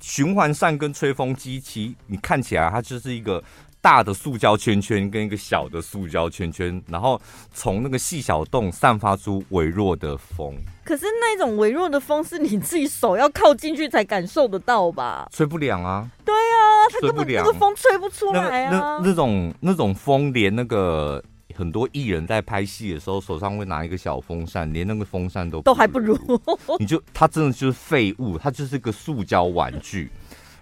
[0.00, 3.42] 循环扇跟吹风机，其你看起来它就是一个。
[3.80, 7.20] 大的塑胶圈圈跟一个小的塑胶圈圈，然后
[7.52, 10.54] 从那个细小洞散发出微弱的风。
[10.84, 15.28] 可是那种微弱的风是你自己手要靠进去才感受得到吧？
[15.32, 16.08] 吹不凉啊！
[16.24, 18.70] 对啊，它根本那个风吹不出来啊！
[18.72, 21.22] 那那，那种那种风，连那个
[21.54, 26.18] 很多艺人在拍戏的时候手上会拿一个小风扇，连那个风扇都都还不如。
[26.78, 30.10] 你就它真的就是废物，它就是个塑胶玩具。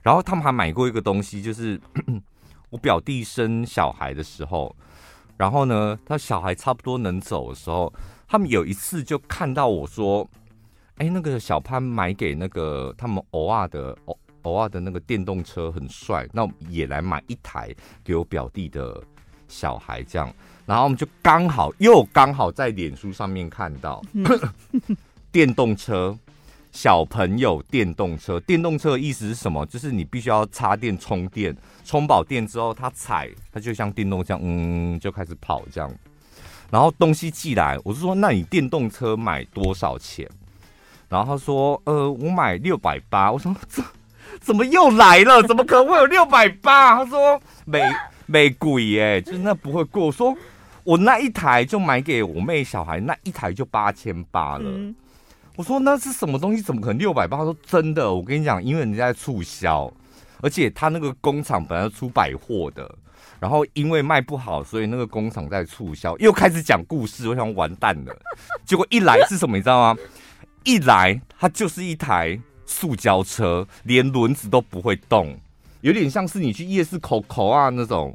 [0.02, 1.80] 然后他们还买过一个东西，就是。
[2.74, 4.74] 我表弟生小孩的时候，
[5.36, 7.92] 然后呢，他小孩差不多能走的时候，
[8.26, 10.28] 他们有一次就看到我说
[10.98, 19.00] ：“哎，那个小潘买给那个他们偶尔的偶偶尔的那个电动车很帅，那我也来买一台给我表弟的
[19.46, 20.34] 小孩这样。”
[20.66, 24.02] 然后我们就刚好又刚好在脸书上面看到
[25.30, 26.18] 电动车。
[26.74, 29.64] 小朋友电动车，电动车意思是什么？
[29.66, 35.88] 就是你必须要插电充电，充饱电之后，它踩，它就像电动这样，嗯，就开始跑这样。
[36.72, 40.28] 然后东西寄来，我就说，那你电动车买多少钱？
[41.08, 43.30] 然后他说，呃，我买六百八。
[43.30, 43.84] 我说，怎
[44.40, 45.40] 怎么又来了？
[45.44, 46.96] 怎么可能会有六百八？
[46.96, 47.80] 他说，没
[48.26, 50.06] 没鬼耶，就是那不会过。
[50.06, 50.36] 我说，
[50.82, 54.68] 我那一台就买给我妹小孩，那一台就八千八了。
[55.56, 56.60] 我说那是什么东西？
[56.60, 57.38] 怎么可能六百八？
[57.38, 59.92] 他说真的，我跟你讲，因为人家在促销，
[60.40, 62.92] 而且他那个工厂本来出百货的，
[63.38, 66.16] 然后因为卖不好，所以那个工厂在促销。
[66.18, 68.12] 又开始讲故事，我想完蛋了。
[68.66, 69.56] 结果一来是什么？
[69.56, 70.00] 你知道吗？
[70.64, 72.36] 一来它就是一台
[72.66, 75.38] 塑胶车，连轮子都不会动，
[75.82, 78.12] 有点像是你去夜市抠抠啊那种，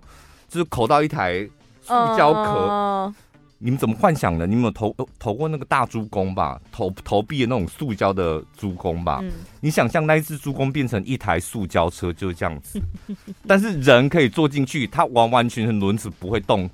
[0.50, 1.48] 就是抠到一台
[1.82, 3.14] 塑胶壳。
[3.62, 4.48] 你们怎么幻想的？
[4.48, 6.60] 你们有投投过那个大猪公吧？
[6.72, 9.20] 投投币的那种塑胶的猪公吧？
[9.22, 12.82] 嗯、你想象那一只猪公变成一台塑胶车就是这样子，
[13.46, 16.70] 但是人可以坐进去，它完完全全轮子不会动，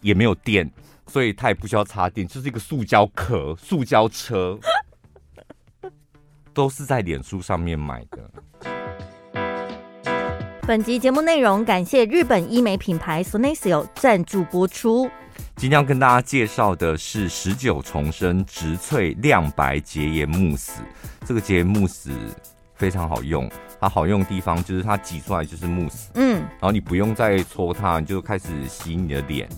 [0.00, 0.70] 也没有电，
[1.06, 4.58] 所以它也不需要插电，就是一个塑胶壳、塑胶车，
[6.54, 8.30] 都是在脸书上面买的。
[10.66, 15.10] 本集节目内容感谢日本医美品牌 Sonessio 赞助播出。
[15.62, 20.82] 今天要跟大家介绍的是十九重生植萃亮白洁颜慕斯。
[21.24, 22.10] 这个洁颜慕斯
[22.74, 23.48] 非常好用，
[23.80, 29.48] 它好用的地方就是它挤出来就是慕斯，嗯，然后你不用再搓它，你就开始洗你的脸，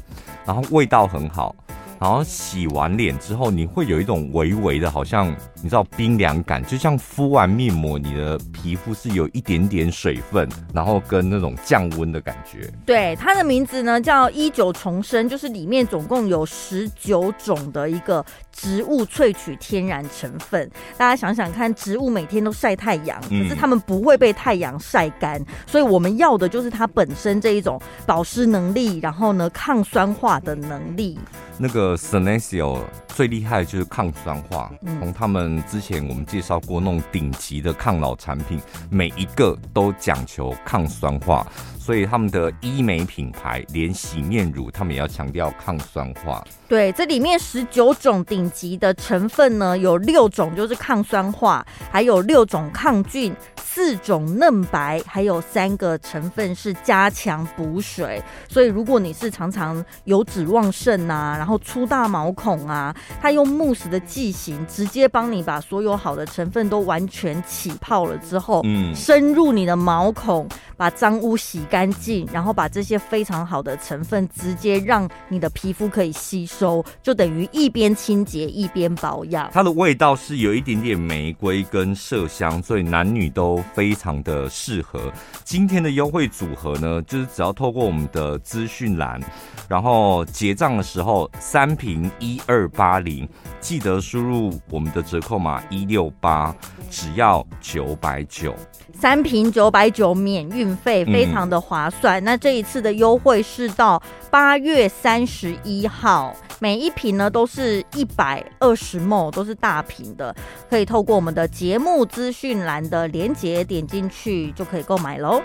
[0.44, 1.56] 然后味道很好，
[1.98, 5.34] 然后洗完脸之后你会有一种微微的，好像
[5.64, 12.70] 你知道冰凉感，就像敷完面膜，你的皮肤是有一点点水分，然后跟那种降温的感觉。
[12.84, 18.22] 对，它的名字呢叫一九重生，就是里面总共有十九种的一个
[18.52, 20.70] 植物萃取天然成分。
[20.98, 31.18] 大家想想看，植物每天都晒太阳，可是它们不会被太阳晒干，嗯、所以我们要的就是它本身这一种保湿能力，然后呢抗酸化的能力。
[31.56, 41.46] 那个 Senecio 最厉害的就是抗酸化，从、嗯、他们之前我们介绍过那种顶级的抗老产品，每一个都讲求抗酸化，
[41.84, 46.42] 所以他们的医美品牌连洗面乳，他们也要强调抗酸化。
[46.66, 53.36] 对，这里面十九种顶级的成分呢，有六种就是抗酸化，还有六种抗菌。
[53.56, 79.50] 四种嫩白，还有三个成分是加强补水，所以如果你是常常油脂旺盛啊，然后粗大毛孔啊，它用慕斯的剂型直接帮你把所有好的成分都完全起泡了之后，嗯，深入你的毛孔，把脏污洗干净，然后把这些非常好的成分直接让你的皮肤可以吸收，就等于一边清洁一边保养。
[79.52, 83.60] 它的味道是有一点点玫瑰跟麝香，所以男女都。
[83.72, 85.12] 非常的适合。
[85.42, 89.20] 今天的优惠组合呢，就是只要透过我们的资讯栏，
[89.68, 93.28] 然后结账的时候三瓶一二八零，
[93.60, 96.54] 记得输入我们的折扣码一六八，
[96.88, 98.54] 只要九百九。
[98.96, 102.22] 三瓶九百九免运费，非常的划算。
[102.22, 110.34] 嗯、那这一次的优惠是到八月三十一号，每一瓶呢都是一百二十 ml，都是大瓶的，
[110.70, 115.42] 可以透过我们的节目资讯栏的连结点进去就可以购买喽。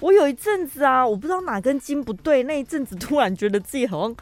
[0.00, 4.16] 我有一阵子啊，我不知道哪根筋不对，那一阵子突然觉得自己好像。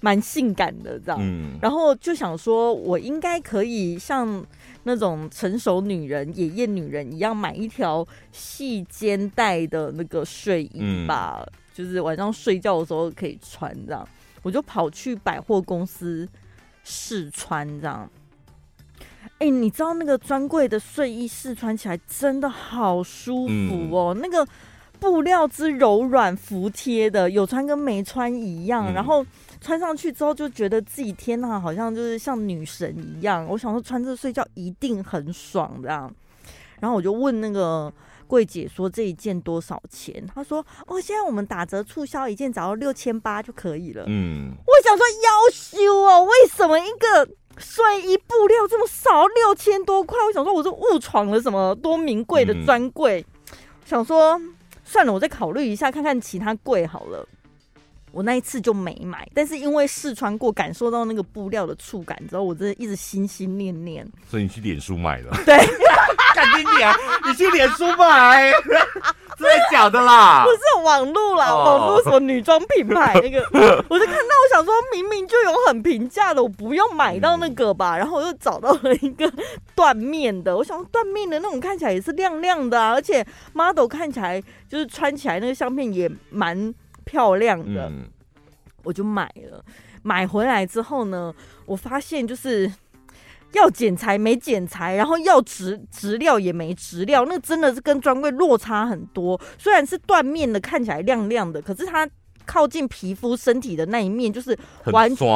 [0.00, 4.44] 蛮性感的这样，嗯，然后就想说，我应该可以像
[4.84, 14.06] 那种成熟女人、野艳女人一样，买一条细肩带的那个睡衣吧，嗯，就是晚上睡觉的时候可以穿这样。
[14.42, 16.26] 我就跑去百货公司
[16.84, 18.08] 试穿这样。
[19.38, 24.46] 哎，你知道那个专柜的睡衣试穿起来真的好舒服哦，嗯，那个
[25.00, 29.26] 布料之柔软服帖的，有穿跟没穿一样，嗯，然后。
[29.68, 33.46] 穿上去之后就觉得自己天呐，好像就是像女神一样。
[33.46, 36.10] 我想说穿这睡觉一定很爽这样，
[36.80, 37.92] 然后我就问那个
[38.26, 40.26] 柜姐说，这一件多少钱？
[40.34, 44.04] 她说哦，现在我们打折促销，一件只要六千八就可以了。
[44.06, 47.28] 嗯，我想说夭寿哦，为什么一个
[47.58, 50.18] 睡衣布料这么少，六千多块？
[50.26, 53.22] 我想说我是误闯了什么多名贵的专柜？
[53.52, 54.40] 嗯、想说
[54.82, 57.28] 算了，我再考虑一下，看看其他柜好了。
[58.10, 64.06] 我那一次就没买，但是因为试穿过，感受到那个布料的触感之后，我真的一直心心念念。
[64.28, 65.30] 所以你去脸书买了？
[65.44, 65.56] 对，
[66.34, 66.92] 赶紧点，
[67.26, 68.50] 你去脸书买，
[69.36, 70.44] 真的假的啦？
[70.44, 73.40] 不是网络啦，网络什么女装品牌那个，
[73.88, 77.96] 我就看到我想说，明明就有很平价的，我不用买到那个吧？
[77.96, 79.30] 嗯、然后我又找到了一个
[79.76, 86.74] 缎面的，我想说缎面的那种看起来也是亮亮的啊，而且 model 看起来就是穿起来那个相片也蛮。
[87.08, 88.06] 漂亮的，嗯、
[88.84, 89.64] 我就买了。
[90.02, 92.70] 买回来之后呢，我发现就是
[93.52, 99.40] 要剪裁没剪裁，然后要质质料也没质料，那真的是跟专柜落差很多。
[99.58, 102.08] 虽然是缎面的，看起来亮亮的，可是它
[102.46, 104.56] 靠近皮肤身体的那一面就是
[104.92, 105.26] 完全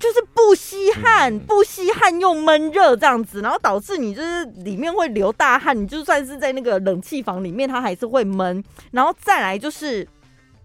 [0.00, 5.76] 就是不吸汗，嗯、不吸汗又闷热这样子，然后导致你就是里面会流大汗。
[5.80, 8.64] 你就算是在那个冷气房里面，它还是会闷。
[8.92, 10.08] 然后再来就是。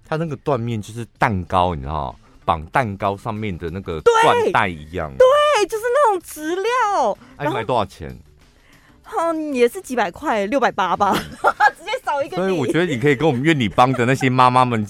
[0.08, 2.16] 它那个缎面就是蛋糕，你知道
[2.46, 7.18] 绑蛋糕上面的那个缎带一样，对，就是那种质料。
[7.36, 8.18] 哎、啊，买多少钱？
[9.20, 11.14] 嗯，也是几百块，六百八吧，
[11.78, 12.38] 直接少一个。
[12.38, 14.88] 所以我觉得你可以跟我们愿你帮的那些妈妈们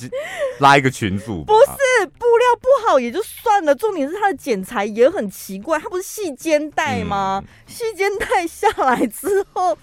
[0.59, 1.43] 拉一个群组。
[1.45, 7.43] 不是布料不好也就算了，重点是它的剪裁也很奇怪，它不是细肩带吗？
[7.65, 9.75] 细、嗯、肩带下来之后。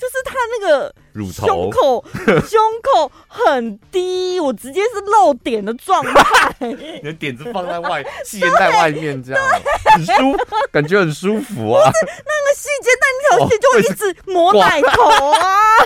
[0.00, 0.94] 就是它那个
[1.32, 6.54] 胸口，胸口很低，我直接是露点的状态。
[6.60, 9.42] 你的点子放在外，细节在外面这样，
[9.94, 11.90] 很舒服，感觉很舒服啊。
[11.90, 15.78] 那个细肩带那条线就会一直磨奶头啊。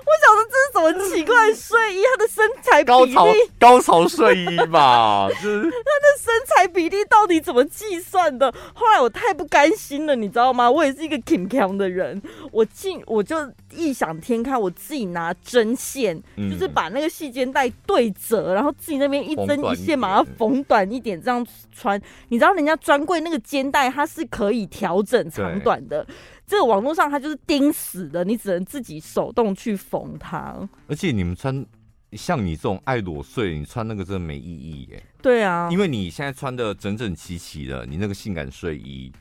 [0.00, 2.02] 我想说这是什么么奇怪的睡衣？
[2.02, 3.26] 他的身材比高例，潮
[3.58, 8.52] 高潮睡衣吧， 就是他的身材比例到底怎么计算的？
[8.74, 10.70] 后来我太不甘心了，你知道吗？
[10.70, 13.36] 我也是一个挺强的人，我进我就
[13.72, 22.00] 异想天开，我自己拿针线，嗯就是把那个细肩带对折，然后自己那边一针一线把它缝短一点，这样穿。
[22.28, 26.06] 你知道人家专柜那个肩带它是可以调整长短的。
[26.46, 30.68] 这个网络上它就是钉死的，你只能自己手动去缝它。
[30.88, 31.64] 而且你们穿
[32.12, 35.02] 像你这种爱裸睡，你穿那个真的没意义耶。
[35.22, 39.12] 对啊，因为你现在穿的整整齐齐的，你那个性感睡衣，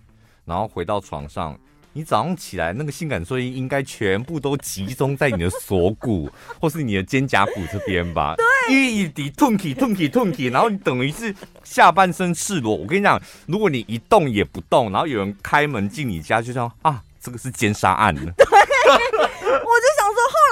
[0.46, 1.56] 然后回到床上，
[1.94, 6.30] 你早上起来那个性感睡衣应该全部都集中在你的锁骨
[6.62, 8.36] 或是你的肩胛骨这边吧？
[8.68, 11.34] 对，一滴痛起痛起痛起，然后你等于是
[11.64, 12.76] 下半身赤裸。
[12.76, 17.04] 我跟你讲，如果你一动也不动，然后有人开门进你家，就像啊。
[17.22, 18.32] 这个是奸杀案呢。
[18.38, 20.09] 对， 我就想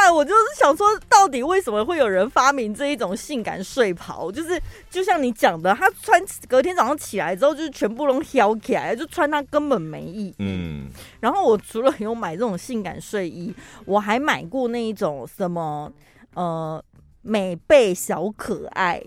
[0.08, 4.32] 来我就是想说，到底为什么会有人发明这一种性感睡袍？
[4.32, 10.36] 就是就像你讲的，他穿隔天早上起来之后，就是全部都挑起来，就穿它根本没意义。
[10.40, 10.88] 嗯。
[11.20, 13.54] 然后我除了有买这种性感睡衣，
[13.86, 15.92] 我还买过那一种什么
[16.34, 16.84] 呃
[17.22, 19.02] 美背小可爱，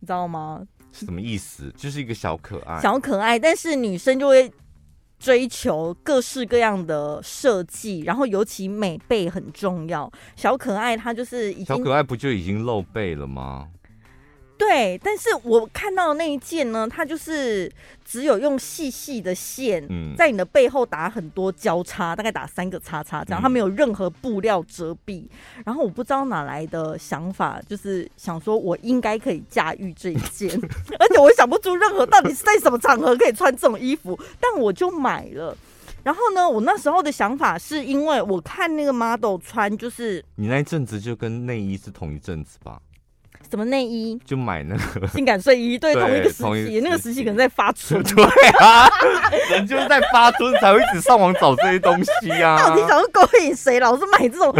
[0.00, 0.62] 你知道吗？
[0.92, 1.72] 是什么意思？
[1.76, 4.52] 就是一个小可爱，小可爱，但是女生就会。
[5.24, 10.12] 追求各式各样的设计，然后尤其美背很重要。
[10.36, 13.68] 小可爱她就是已经小可爱不就已经露背了吗？
[14.56, 17.70] 对，但是我看到的那一件呢，它就是
[18.04, 19.84] 只有用细细的线，
[20.16, 25.26] 在你的背后打很多交叉，大概打三个叉叉这样，它没有任何布料遮蔽。
[25.64, 30.48] 然后我不知道哪来的想法，就是想说我应该可以驾驭这一件，
[31.00, 35.56] 而且我想不出任何到底是在什么场合可以穿这种衣服，但我就买了。
[36.04, 42.78] 然后呢，我那时候的想法是因为我看那个 model 穿，就是你那一阵子就跟内衣是同一阵子吧？
[43.50, 44.18] 什么内衣？
[44.24, 48.02] 就买那个性感睡衣，对，同一个时期，那个时期可能在发春。
[48.02, 48.24] 对
[48.58, 48.88] 啊，
[49.50, 52.58] 人就是在发春才会一直上网找这些东西啊。
[52.58, 53.78] 到底想要勾引谁？
[53.78, 54.52] 老是买这种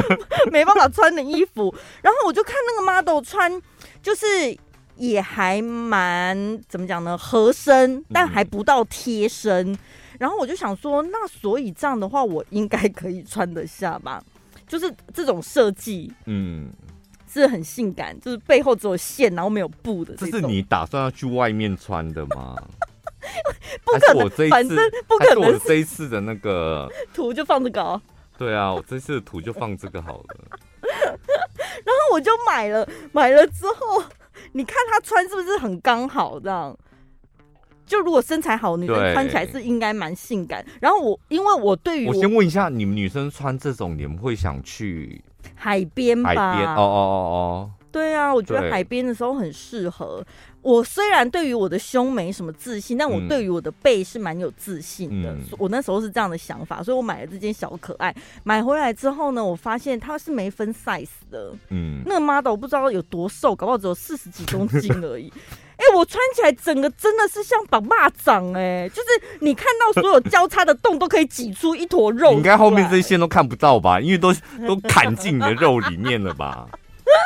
[0.53, 1.74] 没办法穿的衣服。
[2.03, 3.61] 然后我就看那个 model 穿，
[4.03, 4.24] 就是
[4.97, 7.18] 也还蛮怎么讲呢？
[7.18, 9.72] 合身，但还不到贴身。
[9.72, 9.78] 嗯、
[10.18, 14.22] 然后我就想说，那所以这样的话，我应该可以穿得下吧？
[14.68, 16.70] 就是这种设计，嗯。
[17.41, 20.26] 是很性感，就是背后只有线，然后没有布的这。
[20.26, 22.57] 这是你打算要去外面穿的吗？
[23.85, 24.78] 不可能，反正
[25.09, 25.45] 不可能。
[25.45, 28.01] 我这一次的那个 图就放这个哦。
[28.37, 30.24] 对啊，我这次的图就放这个好了。
[30.82, 34.05] 然后我就买了，买了之后，
[34.53, 36.76] 你看他穿是不是很刚好这样？
[37.87, 40.64] 就如果身材好，女生穿起来是应该蛮性感。
[40.80, 45.22] 然后我，因为我对于我先问一下，你们女生穿这种，你们会想去？
[45.55, 50.24] 海边吧，海边哦哦哦哦，对啊，我觉得海边的时候很适合。
[50.62, 55.32] 我虽然对于我的胸没什么自信，但我对于我的背是蛮有自信的。
[55.32, 58.14] 嗯、我那时候是这样的想法，所以我买了这件小可爱。
[58.43, 61.53] 买回来之后呢，我发现它是没分 size 的。
[61.68, 65.30] 嗯，那个 model 不知道有多瘦，搞不好只有四十几公斤而已。
[65.76, 72.30] 哎、欸，我穿起来整个真的是像绑蚂蚱哎，就是你看到所有交叉的洞都可以挤出一坨肉。
[72.30, 74.00] 你应该后面这些线都看不到吧？
[74.00, 74.32] 因为都
[74.66, 76.66] 都砍进你的肉里面了吧？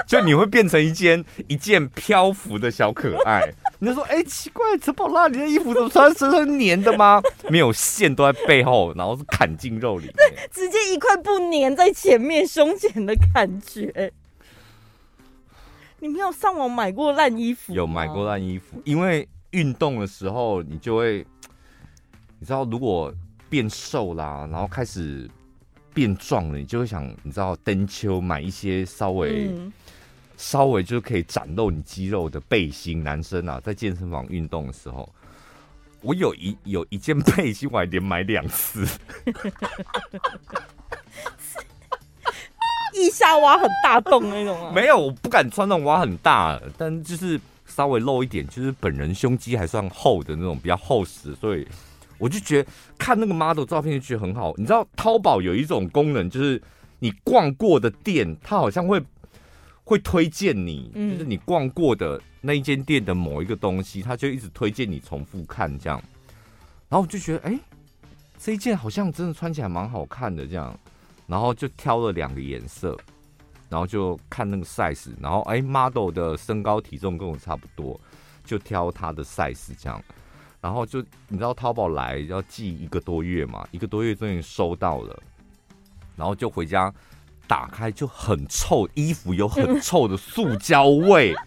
[0.06, 3.42] 就你会变成一件一件漂浮的小可爱。
[3.78, 7.22] 你就说，哎、欸，奇怪，陈宝拉，你的衣服怎么穿身上粘的吗？
[7.48, 14.12] 没有线都在背后，然后是砍进肉里面，直接一块布粘在前面胸前的感觉。
[16.00, 17.74] 你没有上网买过烂衣服？
[17.74, 21.26] 有买过烂衣服，因为运动的时候你就会，
[22.38, 23.12] 你知道，如果
[23.48, 25.28] 变瘦啦，然后开始
[25.92, 29.72] 变壮了，你就会想，你知道，登秋买一些稍微、嗯、
[30.36, 33.02] 稍微就可以展露你肌肉的背心。
[33.02, 35.12] 男生啊，在健身房运动的时候，
[36.00, 38.86] 我有一有一件背心，我还连买两次。
[42.98, 44.72] 腋下挖很大洞那种啊？
[44.74, 51.66] 没有，我不敢穿那种挖很大，但就是稍微露一点，就是本人胸肌还算厚的那种，比较厚实，所以
[52.18, 54.52] 我就觉得看那个 model 照片就觉得很好。
[54.56, 56.60] 你知道淘宝有一种功能，就是
[56.98, 59.00] 你逛过的店，它好像会
[59.84, 66.02] 会推荐你，就是你逛过的那一间店的某一个东西，它就一直推荐你重复看这样。
[66.88, 67.60] 然后我就觉得，哎、欸，
[68.38, 70.76] 这一件好像真的穿起来蛮好看的这样。
[71.28, 72.98] 然后就挑了两个颜色，
[73.68, 78.00] 然后就看那个 size，然后哎，model 的身高体重跟我差不多，
[78.44, 80.02] 就挑他的 size 这样，
[80.60, 85.22] 然后就你知道淘宝来要寄一个多月嘛，一个多月终于收到了，
[86.16, 86.92] 然后就回家
[87.46, 91.32] 打开就很臭，衣服有很臭的塑胶味。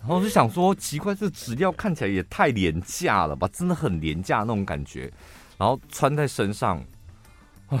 [0.00, 5.12] 然后就想说，奇怪，这纸料看起来也太廉价了吧，真的很廉价那种感觉。
[5.58, 6.82] 然后穿在身上，
[7.68, 7.78] 啊，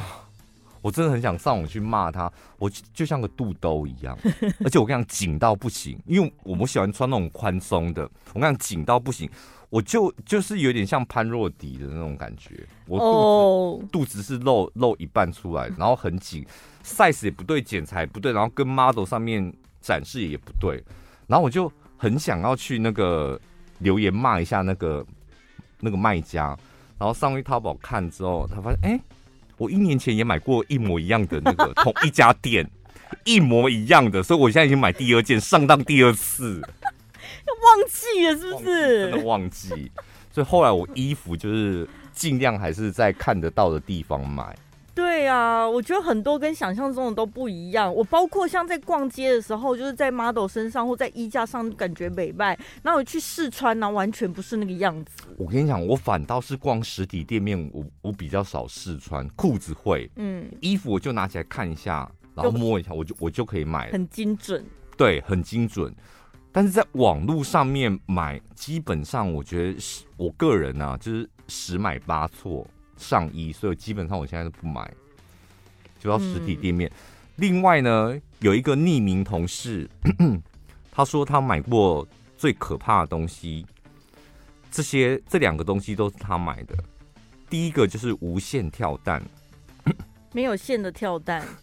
[0.82, 4.16] 我真的很想上网去骂他，我就，就像个肚兜一样，
[4.64, 8.02] 而且我跟你讲紧到不行，因为我不喜欢穿那种宽松的，
[8.32, 9.28] 我跟你讲紧到不行，
[9.68, 13.90] 我就就是有点像潘若迪的那种感觉，我肚子、oh.
[13.92, 16.44] 肚子是露露一半出来，然后很紧
[16.84, 20.82] ，size 也不对，剪裁不对，然后跟 model 上面展示也不对，
[21.26, 21.70] 然后我就。
[22.02, 23.38] 很想要去那个
[23.80, 25.06] 留言骂一下那个
[25.80, 26.56] 那个卖家，
[26.98, 29.00] 然后上去淘宝看之后，他发现哎、欸，
[29.60, 32.66] 我一年前也买过一模一样的那个 同一家店，
[33.24, 39.10] 一模一样的，所以我现在已经买第二件，上当第二次，忘记了是不是？
[39.10, 39.92] 真的忘记，
[40.32, 44.56] 所以后来我衣服就是尽量还是在看得到的地方买。
[45.00, 47.92] 对啊，我觉得很多跟想象中的都不一样。
[47.92, 52.48] 我包括像在逛街的时候，就是在 model 身上或在衣架上感觉美卖，
[52.82, 55.22] 然后我去试穿呢，完全不是那个样子。
[55.38, 64.62] 我跟你讲，我反倒是逛实体店面，我我比较少试穿，裤子会，嗯，衣服我就拿起来看一下，然后摸一下，我就我就可以买了，很精准。
[64.98, 65.94] 对，很精准。
[66.52, 72.66] 但是在网络上面买，基本上我觉得是我个人呢、啊，就是十买八错。
[73.00, 74.88] 上衣，所以基本上我现在都不买，
[75.98, 76.88] 就到实体店面。
[76.90, 76.94] 嗯、
[77.36, 79.88] 另外呢，有一个匿名同事，
[80.92, 83.66] 他说他买过最可怕的东西，
[84.70, 86.76] 这些这两个东西都是他买的。
[87.48, 89.22] 第一个就是无线跳蛋，
[90.32, 91.44] 没有线的跳蛋。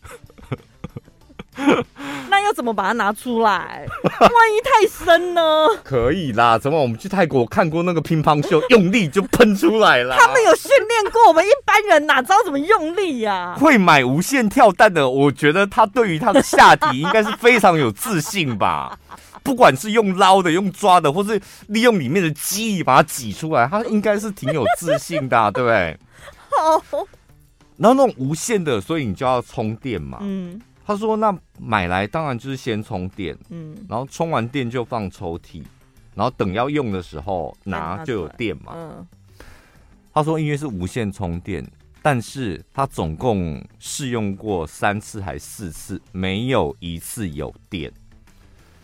[2.57, 3.85] 怎么把它拿出来？
[4.03, 5.41] 万一太深呢？
[5.83, 10.17] 可以啦，怎么我们去泰国看过那个乒乓球，用力就喷出来了。
[10.17, 13.57] 他们有训练过，我们一般人哪知道怎么用力呀、啊？
[13.61, 18.97] 会买无线跳蛋的，我觉得他对于他的下体应该是非常有自信吧。
[19.43, 25.95] 不管是用捞的、用抓的，或是利用里面的记忆把它挤出来，他应该是挺有自信的、啊， 对不对？
[26.49, 27.05] 好。
[27.77, 30.17] 然后那种无线的，所以你就要充电嘛。
[30.21, 30.59] 嗯。
[30.87, 35.61] 他说：“那买来当然就是先充电，嗯，然后充完电就放抽屉，
[36.15, 38.71] 然后等要用的时候拿就有电嘛。
[38.73, 39.07] 嗯，
[40.13, 41.61] 他说因为是无线充电，
[42.01, 47.91] 但是他总共试用过三次还四次，没有一次有电，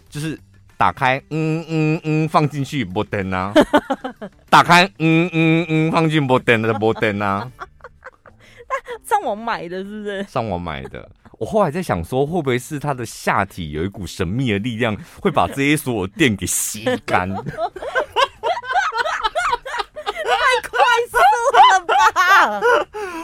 [0.09, 0.37] 就是
[0.75, 3.53] 打开，嗯嗯嗯，放进去没电啊，
[4.51, 7.49] 打开，嗯嗯嗯，放进没电的没电啊。
[9.03, 10.23] 上网买的是不是？
[10.23, 11.09] 上网买的。”
[11.39, 17.27] 我后来在想说，会不会是他的下体有一股神秘的力量，会把这些所有电给吸干？
[17.29, 17.43] 太
[20.69, 21.17] 快速
[21.57, 22.61] 了吧！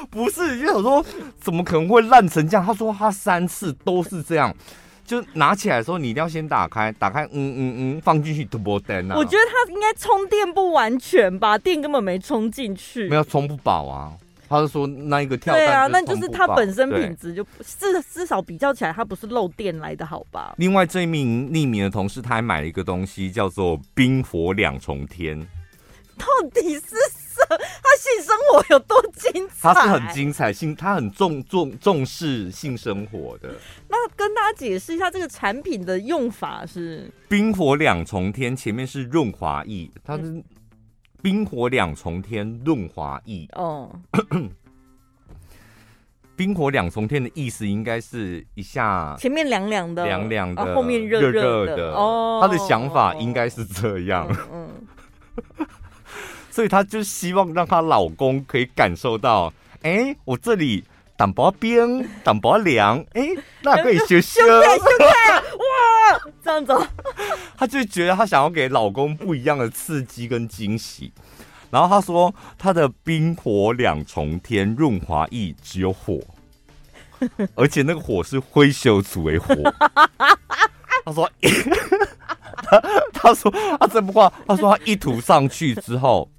[0.10, 1.06] 不是，就想说
[1.40, 2.66] 怎么可能会烂成这样？
[2.66, 4.54] 他说他三次都是这样，
[5.06, 9.16] 就拿起来的时候你一定要先打开，打开，嗯嗯嗯，放进去都没电啊。
[9.16, 14.14] 我觉得他应该充电不完全吧，电根本没充进去，没有充不饱啊。
[14.50, 20.56] 他是说那一个跳蛋，对啊，那就是它本身品质就至至少比较起来，它不是漏电来的好吧？
[20.58, 25.40] 另外这一名匿名的同事，他还买了一个东西，叫做冰火两重天。
[26.18, 27.46] 到底是什？
[27.48, 27.56] 他
[27.96, 29.74] 性生活有多精彩？
[29.74, 33.50] 他是很精彩，性他很重重重视性生活的。
[33.88, 40.44] 那跟大家解释一下这个产品的用法是：冰火两重天，前面是润滑液，它是。
[41.20, 43.46] 嗯冰火两重天润滑液。
[43.54, 43.92] 哦，
[46.36, 51.92] 冰火两重天的意思应该是一下前面凉凉的，凉凉的，后面热热的。
[51.94, 52.40] 哦。
[52.42, 54.70] 他的想法应该是这样，嗯，
[56.50, 59.52] 所以他就希望让她老公可以感受到，
[59.82, 60.86] 哎，我这里
[61.20, 63.28] 挡薄冰， 挡薄凉，哎，
[63.62, 64.72] 那可以修修，哇，
[66.42, 66.74] 这样子。
[67.60, 71.12] 她就觉得她想要给老公不一样的刺激跟惊喜，
[71.70, 76.22] 然后她说她的冰火两重天润滑液只有火，
[77.54, 79.54] 而且那个火是挥手组为火。
[81.04, 81.30] 她说，
[82.64, 86.32] 她她说她这不话，她说她一涂上去之后，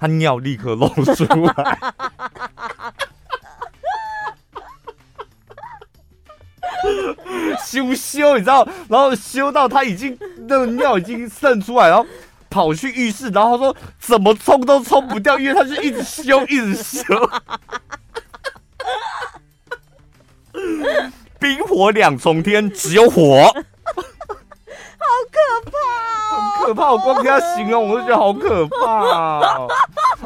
[0.00, 1.94] 她尿立刻漏出来。
[7.64, 8.66] 羞羞，你知道？
[8.88, 10.18] 然后羞到他已经
[10.48, 12.06] 那个尿已经渗出来，然后
[12.50, 17.02] 跑去浴室，然后他说怎么冲都冲不掉，因为他就一直羞，一直羞。
[21.38, 23.54] 冰火两重天，只有火，好
[25.30, 25.70] 可怕，
[26.34, 26.90] 哦，很可怕。
[26.90, 29.68] 我光跟他形容，我就觉得好可怕。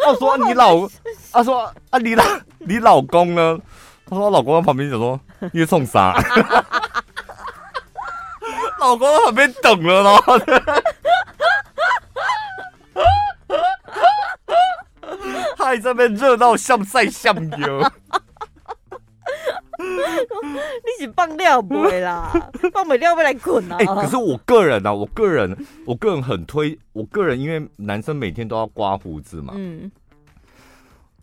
[0.00, 0.88] 他说你老，
[1.30, 2.24] 他说啊，你老
[2.60, 3.58] 你老公呢？
[4.06, 5.18] 他说老公在旁边讲说
[5.52, 6.14] 你在冲啥？
[8.78, 10.38] 老公在旁边等了，然后
[15.56, 17.82] 他还在那边热闹像赛像油。
[19.82, 22.30] 你是放料不会啦，
[22.72, 23.76] 放不料不来滚啊！
[23.80, 29.90] 哎、欸，可是我个人啊，我个人，我个人很推，我个人因为男生每天都要刮胡子嘛，嗯，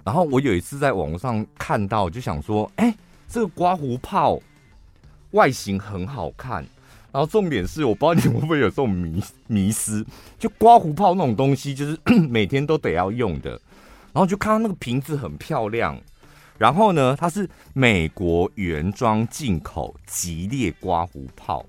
[0.04, 2.96] 然后我有一次在网上看到，就想说，哎、欸，
[3.28, 4.40] 这个刮胡泡
[5.32, 6.66] 外形很好看，
[7.12, 10.06] 然后重点是，我不知道你会不会有这种迷迷思，
[10.38, 11.98] 就刮胡泡那种东西，就是
[12.30, 13.52] 每天都得要用的，
[14.12, 16.00] 然后就看到那个瓶子很漂亮。
[16.58, 21.66] 然后呢，它是美国原装进口吉列刮胡泡。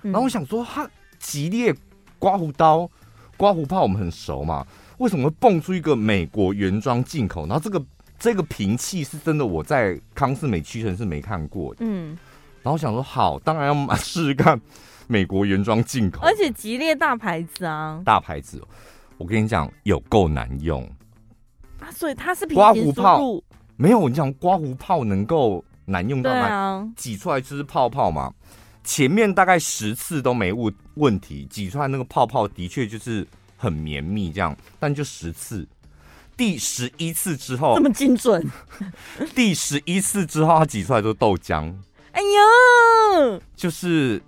[0.00, 1.74] 然后我想说，它吉列
[2.20, 2.88] 刮胡刀、
[3.36, 4.64] 刮胡泡我们很熟嘛，
[4.98, 7.46] 为什么会蹦出一个美国原装进口？
[7.46, 7.84] 然后这个
[8.18, 11.80] 这个瓶器是真的，我在康是美屈臣氏没看过的。
[11.80, 12.08] 嗯，
[12.62, 14.60] 然后我想说，好，当然要试试看
[15.06, 18.62] 美国原装进口，而且吉列大牌子啊，大牌子。
[19.16, 20.80] 我跟你讲，有够难用
[21.80, 21.90] 啊！
[21.90, 23.20] 所以它是刮胡泡。
[23.74, 26.88] 没有，你讲刮胡泡能够难用到哪？
[26.96, 28.32] 挤、啊、出来就是泡泡嘛。
[28.84, 33.26] 前面大概十次都没问问题，挤出来那个泡泡的确就是
[33.58, 35.68] 很绵密这样，但就十次，
[36.34, 38.42] 第十一次之后这么精准，
[39.34, 41.70] 第十一次之后它挤出来都是豆浆。
[42.12, 44.22] 哎呀，就是。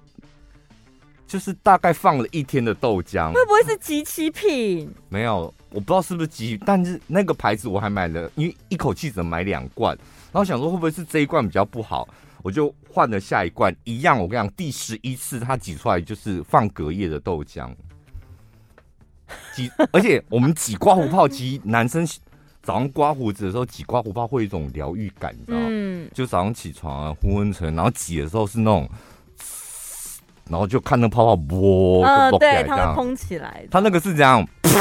[1.26, 4.92] 就是大概放了一天的豆浆，会不会是即期品？
[5.08, 9.96] 没有，我不知道是不是即，但是那个牌子我还买了，因为一口气只能买两罐，
[10.32, 12.08] 然后想说会不会是这一罐比较不好，
[12.42, 14.18] 我就换了下一罐，一样。
[14.18, 17.72] 我跟你讲，第十一次它挤出来就是放隔夜的豆浆，
[19.54, 22.06] 挤，而且我们挤刮胡泡机，男生
[22.62, 25.66] 早上刮胡子的时候挤刮胡泡会有一种疗愈感，你知道吗？
[25.68, 28.88] 嗯，就早上起床啊，昏昏沉，然后挤的时候是那种。
[30.48, 33.64] 然后就看那泡泡啵，嗯，对，它会蓬起来。
[33.70, 34.72] 它那个是这样， 好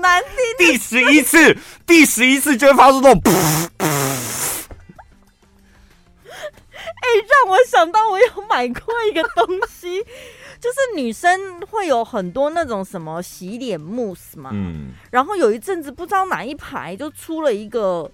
[0.00, 0.30] 难听。
[0.56, 3.20] 第十一次，第十一次就会发出那种。
[3.80, 3.88] 哎，
[7.26, 10.06] 让我想到我有买过一个东西，
[10.60, 18.10] 就是女生会有很多那种什么洗脸慕斯嘛，嗯，然后有一阵子不知道哪一排就出了一个。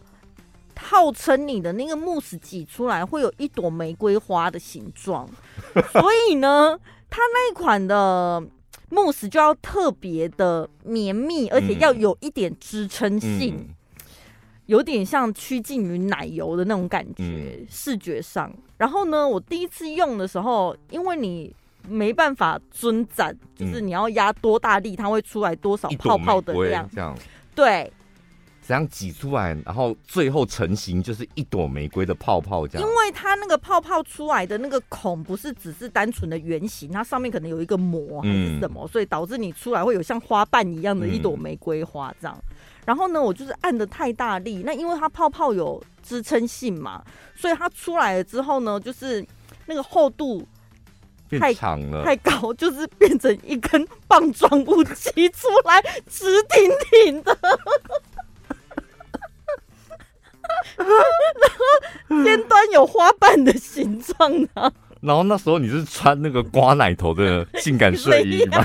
[0.78, 5.26] 号称你的那个慕斯挤出来会有一朵玫瑰花的形状，
[5.90, 6.78] 所以呢，
[7.08, 8.46] 它那一款的
[8.90, 13.74] 慕斯就要特别的绵密，而且要有一点支撑性，嗯、
[14.66, 17.22] 有点像趋近于奶油的那种感觉，
[17.58, 18.52] 嗯、视觉上。
[18.76, 21.56] 然后呢，我第一次用的时候，因为你
[21.88, 27.16] 没办法遵展，就是你要压多大力，它会出来多少泡泡的量，这样
[27.54, 27.92] 对。
[28.68, 32.84] 这样挤出来，然后最后成型就是一朵玫瑰的泡泡，这样。
[32.84, 42.36] 因为它那个泡泡出来的那个孔不是只是单纯的圆形，它上面可能有一个膜还是什么，嗯、所以导致你出来会有像花瓣一样的一朵玫瑰花这样。
[42.50, 42.56] 嗯、
[42.86, 47.04] 然后呢，我就是按的太大力，那因为它泡泡有支撑性嘛，
[47.36, 49.24] 所以它出来了之后呢，就是
[49.66, 50.44] 那个厚度
[51.40, 57.36] 太长了，太高， 就是变成一根棒状物挤出来，直挺挺的。
[60.76, 64.72] 然后尖端有花瓣的形状啊！
[65.00, 68.64] 然后那时候你是穿那个刮奶头的性感睡衣吗？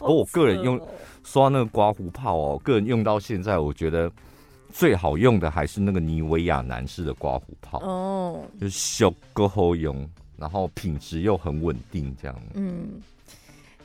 [0.00, 0.80] 而我个人用
[1.22, 4.10] 刷那个刮胡泡哦，个人用到现在，我觉得
[4.72, 13.00] 最好用的还是那个妮维雅男士的刮胡泡哦，就是小个好用，然后品质又很稳定，这样嗯。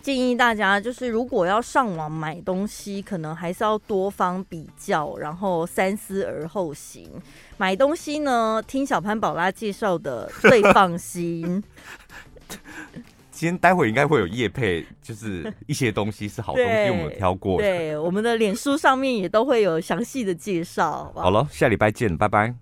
[0.02, 7.10] 建议大家就是，如果要上网买东西，可能还是要多方比较，然后三思而后行。
[7.58, 11.64] 买东西呢，听小潘宝拉介绍的最放心。
[13.36, 17.68] 今天待会应该会有叶配，就是 一些东西是好东西，我们挑过的。
[17.68, 21.12] 对，我们的脸书上面也都会有详细的介绍。
[21.14, 22.54] 好，好了，下礼拜见，拜拜。